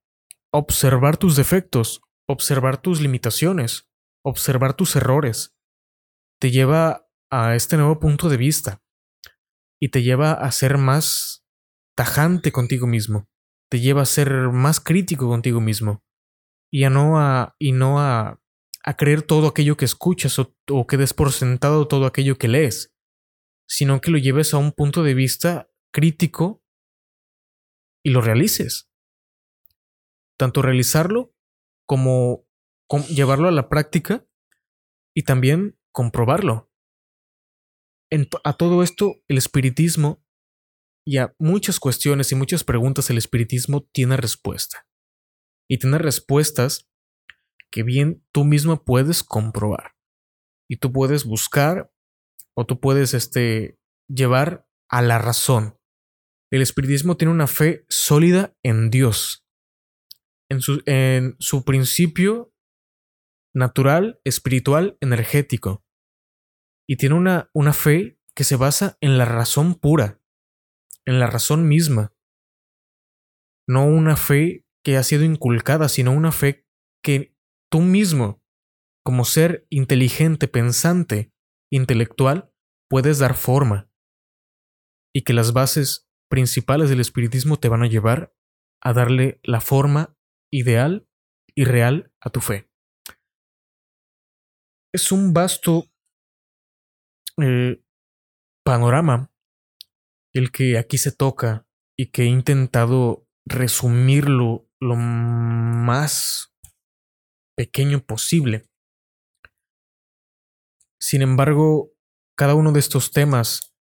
[0.53, 3.91] observar tus defectos, observar tus limitaciones,
[4.25, 5.55] observar tus errores.
[6.41, 8.83] Te lleva a este nuevo punto de vista
[9.81, 11.45] y te lleva a ser más
[11.97, 13.29] tajante contigo mismo,
[13.71, 16.03] te lleva a ser más crítico contigo mismo
[16.71, 18.42] y a no a, y no a,
[18.85, 22.95] a creer todo aquello que escuchas o, que des por sentado todo aquello que lees,
[23.69, 26.63] sino que lo lleves a un punto de vista crítico
[28.05, 28.91] y lo realices.
[30.39, 31.35] Tanto realizarlo
[31.87, 32.47] como
[33.09, 34.27] llevarlo a la práctica
[35.15, 36.73] y también comprobarlo
[38.45, 40.23] a todo esto, el espiritismo
[41.07, 44.87] y a muchas cuestiones y muchas preguntas, el espiritismo tiene respuesta.
[45.69, 46.91] Y tiene respuestas
[47.73, 49.97] que bien tú mismo puedes comprobar.
[50.69, 51.93] Y tú puedes buscar
[52.55, 55.79] o tú puedes este, llevar a la razón.
[56.53, 59.45] El espiritismo tiene una fe sólida en Dios,
[60.51, 62.55] en su, en su principio
[63.55, 65.85] natural, espiritual, energético.
[66.87, 70.21] Y tiene una, una fe que se basa en la razón pura,
[71.07, 72.13] en la razón misma.
[73.67, 76.67] No una fe que ha sido inculcada, sino una fe
[77.03, 77.32] que
[77.73, 78.45] tú mismo,
[79.03, 81.33] como ser inteligente, pensante,
[81.71, 82.53] intelectual,
[82.91, 83.91] puedes dar forma.
[85.15, 88.35] Y que las bases principales del espiritismo te van a llevar
[88.83, 90.15] a darle la forma
[90.53, 91.09] ideal
[91.55, 92.71] y real a tu fe.
[94.93, 95.87] Es un vasto
[97.39, 97.83] eh,
[98.63, 99.33] panorama
[100.35, 101.67] el que aquí se toca
[101.97, 106.52] y que he intentado resumirlo lo más
[107.57, 108.69] pequeño posible.
[111.01, 111.93] Sin embargo,
[112.37, 113.75] cada uno de estos temas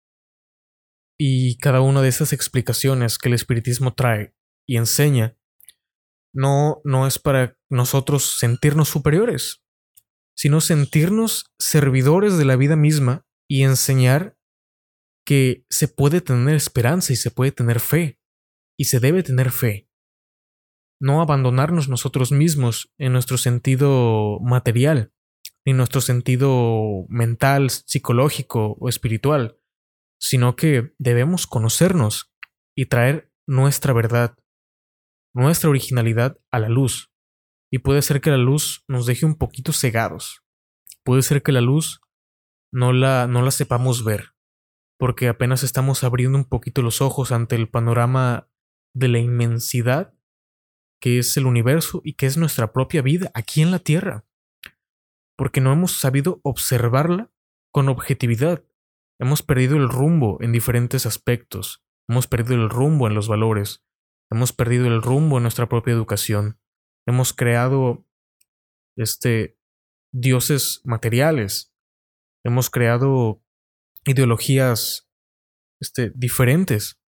[1.19, 4.35] y cada una de esas explicaciones que el espiritismo trae
[4.67, 5.37] y enseña
[6.33, 9.65] no, no es para nosotros sentirnos superiores,
[10.37, 14.39] sino sentirnos servidores de la vida misma y enseñar
[15.27, 18.21] que se puede tener esperanza y se puede tener fe,
[18.79, 19.88] y se debe tener fe.
[21.01, 25.13] No abandonarnos nosotros mismos en nuestro sentido material,
[25.65, 29.59] ni nuestro sentido mental, psicológico o espiritual,
[30.19, 32.33] sino que debemos conocernos
[32.77, 34.37] y traer nuestra verdad,
[35.35, 37.13] nuestra originalidad a la luz.
[37.71, 40.43] Y puede ser que la luz nos deje un poquito cegados.
[41.05, 42.01] Puede ser que la luz
[42.73, 44.35] no la, no la sepamos ver,
[44.99, 48.49] porque apenas estamos abriendo un poquito los ojos ante el panorama
[48.95, 50.18] de la inmensidad
[51.01, 54.27] que es el universo y que es nuestra propia vida aquí en la Tierra,
[55.37, 57.31] porque no hemos sabido observarla
[57.73, 58.65] con objetividad.
[59.21, 63.85] Hemos perdido el rumbo en diferentes aspectos, hemos perdido el rumbo en los valores,
[64.31, 66.61] hemos perdido el rumbo en nuestra propia educación,
[67.07, 68.05] hemos creado
[68.97, 69.59] este
[70.13, 71.73] dioses materiales,
[72.45, 73.43] hemos creado
[74.05, 75.09] ideologías
[75.81, 77.01] este, diferentes.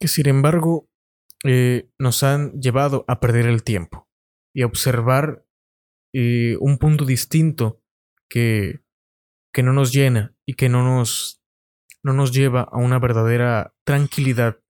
[0.00, 0.90] Que sin embargo
[1.44, 4.08] eh, nos han llevado a perder el tiempo
[4.54, 5.46] y a observar
[6.14, 7.82] eh, un punto distinto
[8.30, 8.82] que,
[9.52, 11.42] que no nos llena y que no nos,
[12.02, 14.60] no nos lleva a una verdadera tranquilidad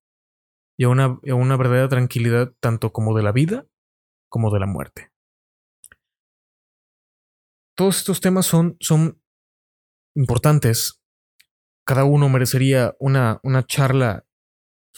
[0.76, 3.68] y a una, a una verdadera tranquilidad tanto como de la vida
[4.28, 5.12] como de la muerte.
[7.76, 9.22] Todos estos temas son, son
[10.16, 11.00] importantes.
[11.86, 14.26] Cada uno merecería una, una charla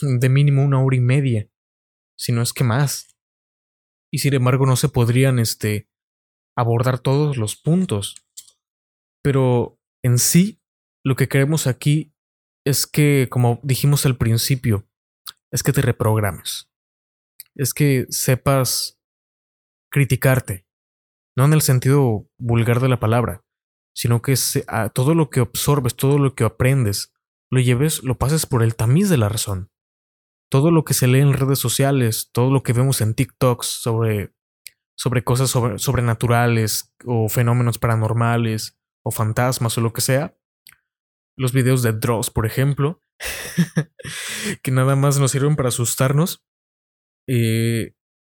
[0.01, 1.51] de mínimo una hora y media,
[2.19, 3.17] si no es que más.
[4.13, 5.89] Y sin embargo no se podrían este,
[6.57, 8.17] abordar todos los puntos.
[9.23, 10.63] Pero en sí,
[11.05, 12.15] lo que queremos aquí
[12.65, 14.89] es que, como dijimos al principio,
[15.53, 16.71] es que te reprogrames.
[17.55, 19.01] Es que sepas
[19.91, 20.67] criticarte.
[21.37, 23.45] No en el sentido vulgar de la palabra,
[23.95, 24.35] sino que
[24.95, 27.13] todo lo que absorbes, todo lo que aprendes,
[27.51, 29.71] lo lleves, lo pases por el tamiz de la razón.
[30.51, 34.33] Todo lo que se lee en redes sociales, todo lo que vemos en TikToks sobre,
[34.97, 40.37] sobre cosas sobrenaturales o fenómenos paranormales o fantasmas o lo que sea.
[41.37, 43.03] Los videos de Dross, por ejemplo,
[44.63, 46.45] que nada más nos sirven para asustarnos.
[47.29, 47.95] Eh,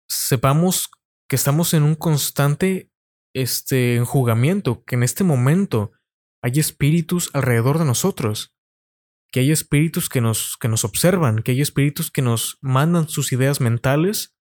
[0.08, 0.90] sepamos
[1.28, 2.90] que estamos en un constante
[3.34, 5.92] este enjugamiento, que en este momento
[6.42, 8.54] hay espíritus alrededor de nosotros,
[9.30, 13.32] que hay espíritus que nos, que nos observan, que hay espíritus que nos mandan sus
[13.32, 14.34] ideas mentales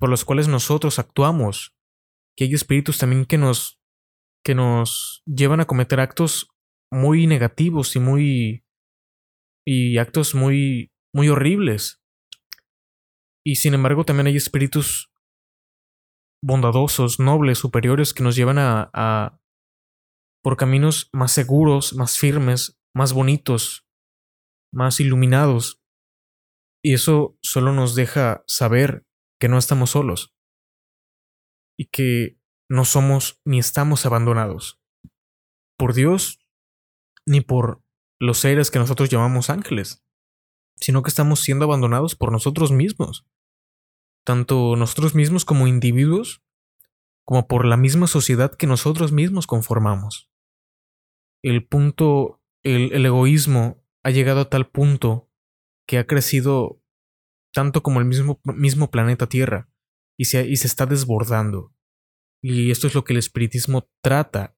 [0.00, 1.76] por las cuales nosotros actuamos,
[2.36, 3.80] que hay espíritus también que nos,
[4.44, 6.48] que nos llevan a cometer actos
[6.90, 8.64] muy negativos y muy
[9.66, 12.02] y actos muy muy horribles.
[13.44, 15.10] Y sin embargo también hay espíritus
[16.42, 19.40] bondadosos, nobles, superiores que nos llevan a, a
[20.42, 23.83] por caminos más seguros, más firmes, más bonitos,
[24.74, 25.80] más iluminados.
[26.82, 29.06] Y eso solo nos deja saber
[29.40, 30.34] que no estamos solos
[31.78, 34.80] y que no somos ni estamos abandonados
[35.76, 36.40] por Dios
[37.26, 37.82] ni por
[38.20, 40.04] los seres que nosotros llamamos ángeles,
[40.76, 43.26] sino que estamos siendo abandonados por nosotros mismos
[44.24, 46.42] tanto nosotros mismos como individuos,
[47.24, 50.30] como por la misma sociedad que nosotros mismos conformamos.
[51.42, 55.30] El punto, el, egoísmo ha llegado a tal punto
[55.86, 56.80] que ha crecido
[57.52, 59.70] tanto como el mismo, mismo planeta Tierra
[60.18, 61.74] y se, y se está desbordando.
[62.42, 64.56] Y esto es lo que el espiritismo trata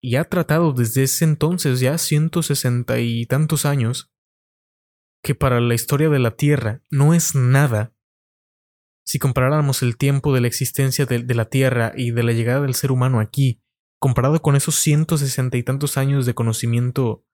[0.00, 4.12] y ha tratado desde ese entonces, ya 160 y tantos años,
[5.22, 7.96] que para la historia de la Tierra no es nada,
[9.04, 12.60] si comparáramos el tiempo de la existencia de, de la Tierra y de la llegada
[12.60, 13.62] del ser humano aquí,
[13.98, 17.26] comparado con esos ciento sesenta y tantos años de conocimiento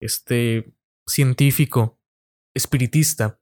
[0.00, 0.73] este,
[1.06, 2.00] científico,
[2.54, 3.40] espiritista,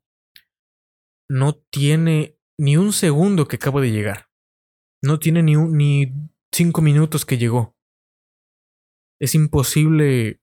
[1.28, 4.30] no tiene ni un segundo que acaba de llegar.
[5.02, 6.12] No tiene ni, un, ni
[6.52, 7.76] cinco minutos que llegó.
[9.20, 10.40] Es imposible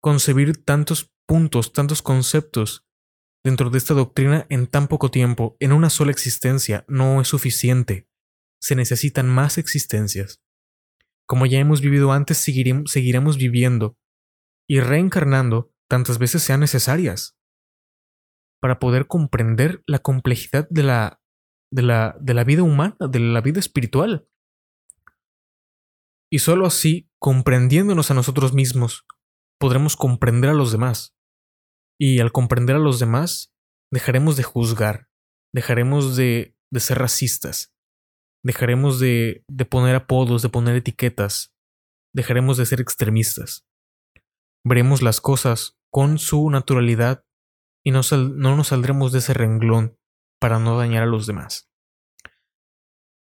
[0.00, 2.86] concebir tantos puntos, tantos conceptos
[3.44, 6.84] dentro de esta doctrina en tan poco tiempo, en una sola existencia.
[6.88, 8.08] No es suficiente.
[8.60, 10.42] Se necesitan más existencias.
[11.26, 13.98] Como ya hemos vivido antes, seguiremos viviendo
[14.68, 17.36] y reencarnando tantas veces sean necesarias
[18.60, 21.20] para poder comprender la complejidad de la,
[21.70, 24.28] de la, de la vida humana, de la vida espiritual.
[26.30, 29.06] Y solo así, comprendiéndonos a nosotros mismos,
[29.60, 31.14] podremos comprender a los demás.
[31.98, 33.54] Y al comprender a los demás,
[33.92, 35.08] dejaremos de juzgar,
[35.54, 37.72] dejaremos de, de ser racistas,
[38.44, 41.54] dejaremos de, de poner apodos, de poner etiquetas,
[42.14, 43.66] dejaremos de ser extremistas.
[44.64, 47.24] Veremos las cosas con su naturalidad
[47.82, 49.98] y no, no nos saldremos de ese renglón
[50.38, 51.72] para no dañar a los demás.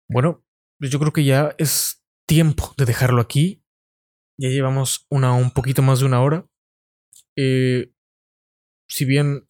[0.09, 0.43] Bueno,
[0.79, 3.63] pues yo creo que ya es tiempo de dejarlo aquí.
[4.39, 6.49] Ya llevamos una un poquito más de una hora.
[7.35, 7.93] Eh,
[8.89, 9.47] si bien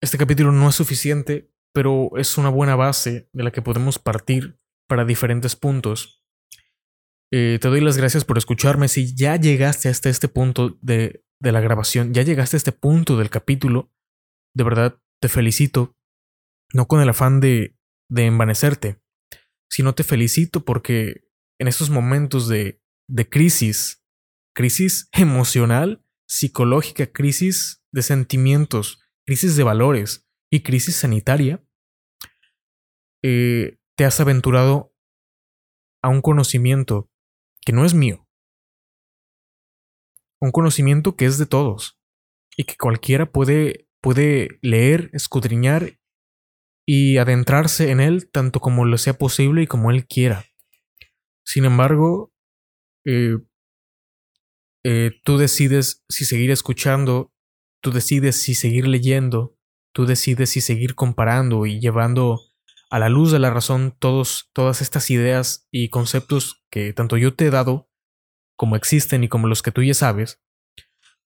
[0.00, 4.58] este capítulo no es suficiente, pero es una buena base de la que podemos partir
[4.88, 6.24] para diferentes puntos.
[7.30, 8.88] Eh, te doy las gracias por escucharme.
[8.88, 13.16] Si ya llegaste hasta este punto de, de la grabación, ya llegaste a este punto
[13.16, 13.92] del capítulo,
[14.54, 15.96] de verdad te felicito,
[16.72, 17.76] no con el afán de,
[18.08, 19.02] de envanecerte,
[19.70, 21.28] sino te felicito porque
[21.58, 24.04] en estos momentos de, de crisis,
[24.54, 31.64] crisis emocional, psicológica, crisis de sentimientos, crisis de valores y crisis sanitaria,
[33.22, 34.94] eh, te has aventurado
[36.02, 37.10] a un conocimiento
[37.64, 38.25] que no es mío,
[40.40, 41.98] un conocimiento que es de todos
[42.56, 45.98] y que cualquiera puede, puede leer, escudriñar
[46.86, 50.44] y adentrarse en él tanto como lo sea posible y como él quiera.
[51.44, 52.32] Sin embargo,
[53.04, 53.38] eh,
[54.84, 57.32] eh, tú decides si seguir escuchando,
[57.82, 59.56] tú decides si seguir leyendo,
[59.92, 62.40] tú decides si seguir comparando y llevando
[62.90, 67.34] a la luz de la razón todos, todas estas ideas y conceptos que tanto yo
[67.34, 67.85] te he dado
[68.56, 70.40] como existen y como los que tú ya sabes,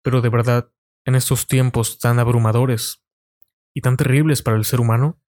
[0.02, 0.72] pero de verdad,
[1.04, 3.04] en estos tiempos tan abrumadores
[3.74, 5.22] y tan terribles para el ser humano,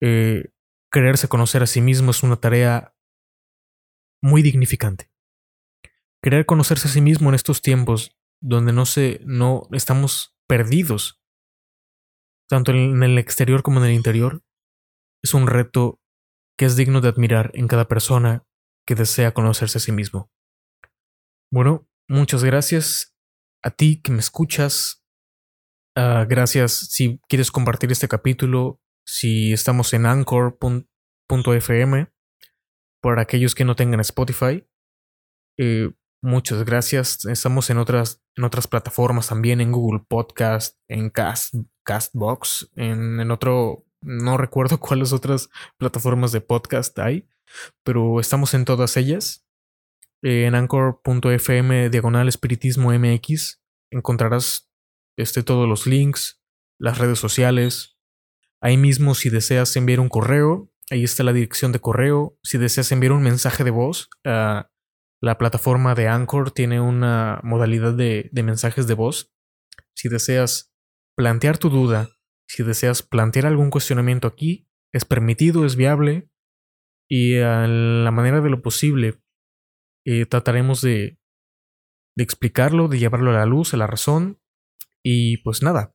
[0.00, 0.52] eh,
[1.28, 2.94] conocer a sí mismo es una tarea
[4.22, 5.10] muy dignificante.
[6.22, 11.20] Querer conocerse a sí mismo en estos tiempos donde no se, no estamos perdidos,
[12.48, 14.42] tanto en el exterior como en el interior,
[15.22, 16.00] es un reto
[16.56, 18.44] que es digno de admirar en cada persona
[18.86, 20.30] que desea conocerse a sí mismo.
[21.50, 23.16] Bueno, muchas gracias
[23.62, 25.02] a ti que me escuchas.
[25.96, 30.86] Ah, gracias si quieres compartir este capítulo, si estamos en anchor.fm,
[33.00, 34.68] por aquellos que no tengan Spotify.
[35.58, 35.90] Eh,
[36.22, 37.24] muchas gracias.
[37.24, 43.30] Estamos en otras, en otras plataformas también, en Google Podcast, en Cast, Castbox, en, en
[43.30, 45.48] otro, no recuerdo cuáles otras
[45.78, 47.26] plataformas de podcast hay,
[47.82, 49.47] pero estamos en todas ellas.
[50.22, 53.62] Eh, en anchor.fm diagonal espiritismo mx
[53.92, 54.68] encontrarás
[55.16, 56.42] este, todos los links,
[56.78, 57.98] las redes sociales.
[58.60, 62.38] Ahí mismo si deseas enviar un correo, ahí está la dirección de correo.
[62.42, 64.62] Si deseas enviar un mensaje de voz, uh,
[65.20, 69.32] la plataforma de Anchor tiene una modalidad de, de mensajes de voz.
[69.94, 70.72] Si deseas
[71.16, 72.10] plantear tu duda,
[72.48, 76.30] si deseas plantear algún cuestionamiento aquí, es permitido, es viable
[77.08, 79.20] y a la manera de lo posible
[80.10, 81.18] eh, trataremos de,
[82.16, 84.40] explicarlo, de llevarlo a la luz, a la razón.
[85.04, 85.94] Y pues nada.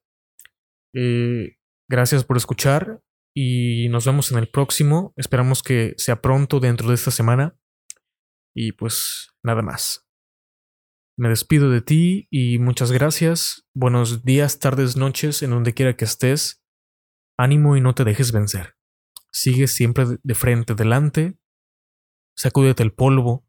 [0.93, 1.57] Eh,
[1.89, 3.01] gracias por escuchar
[3.35, 5.15] y nos vemos en el próximo.
[5.17, 7.57] Esperamos que sea pronto dentro de esta semana.
[8.55, 10.07] Y pues nada más.
[11.17, 13.67] Me despido de ti y muchas gracias.
[13.73, 16.63] Buenos días, tardes, noches, en donde quiera que estés.
[17.35, 18.75] Ánimo y no te dejes vencer.
[19.31, 21.35] Sigue siempre de frente, delante.
[22.37, 23.47] Sacúdete el polvo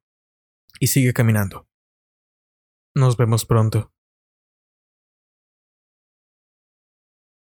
[0.80, 1.68] y sigue caminando.
[2.94, 3.93] Nos vemos pronto.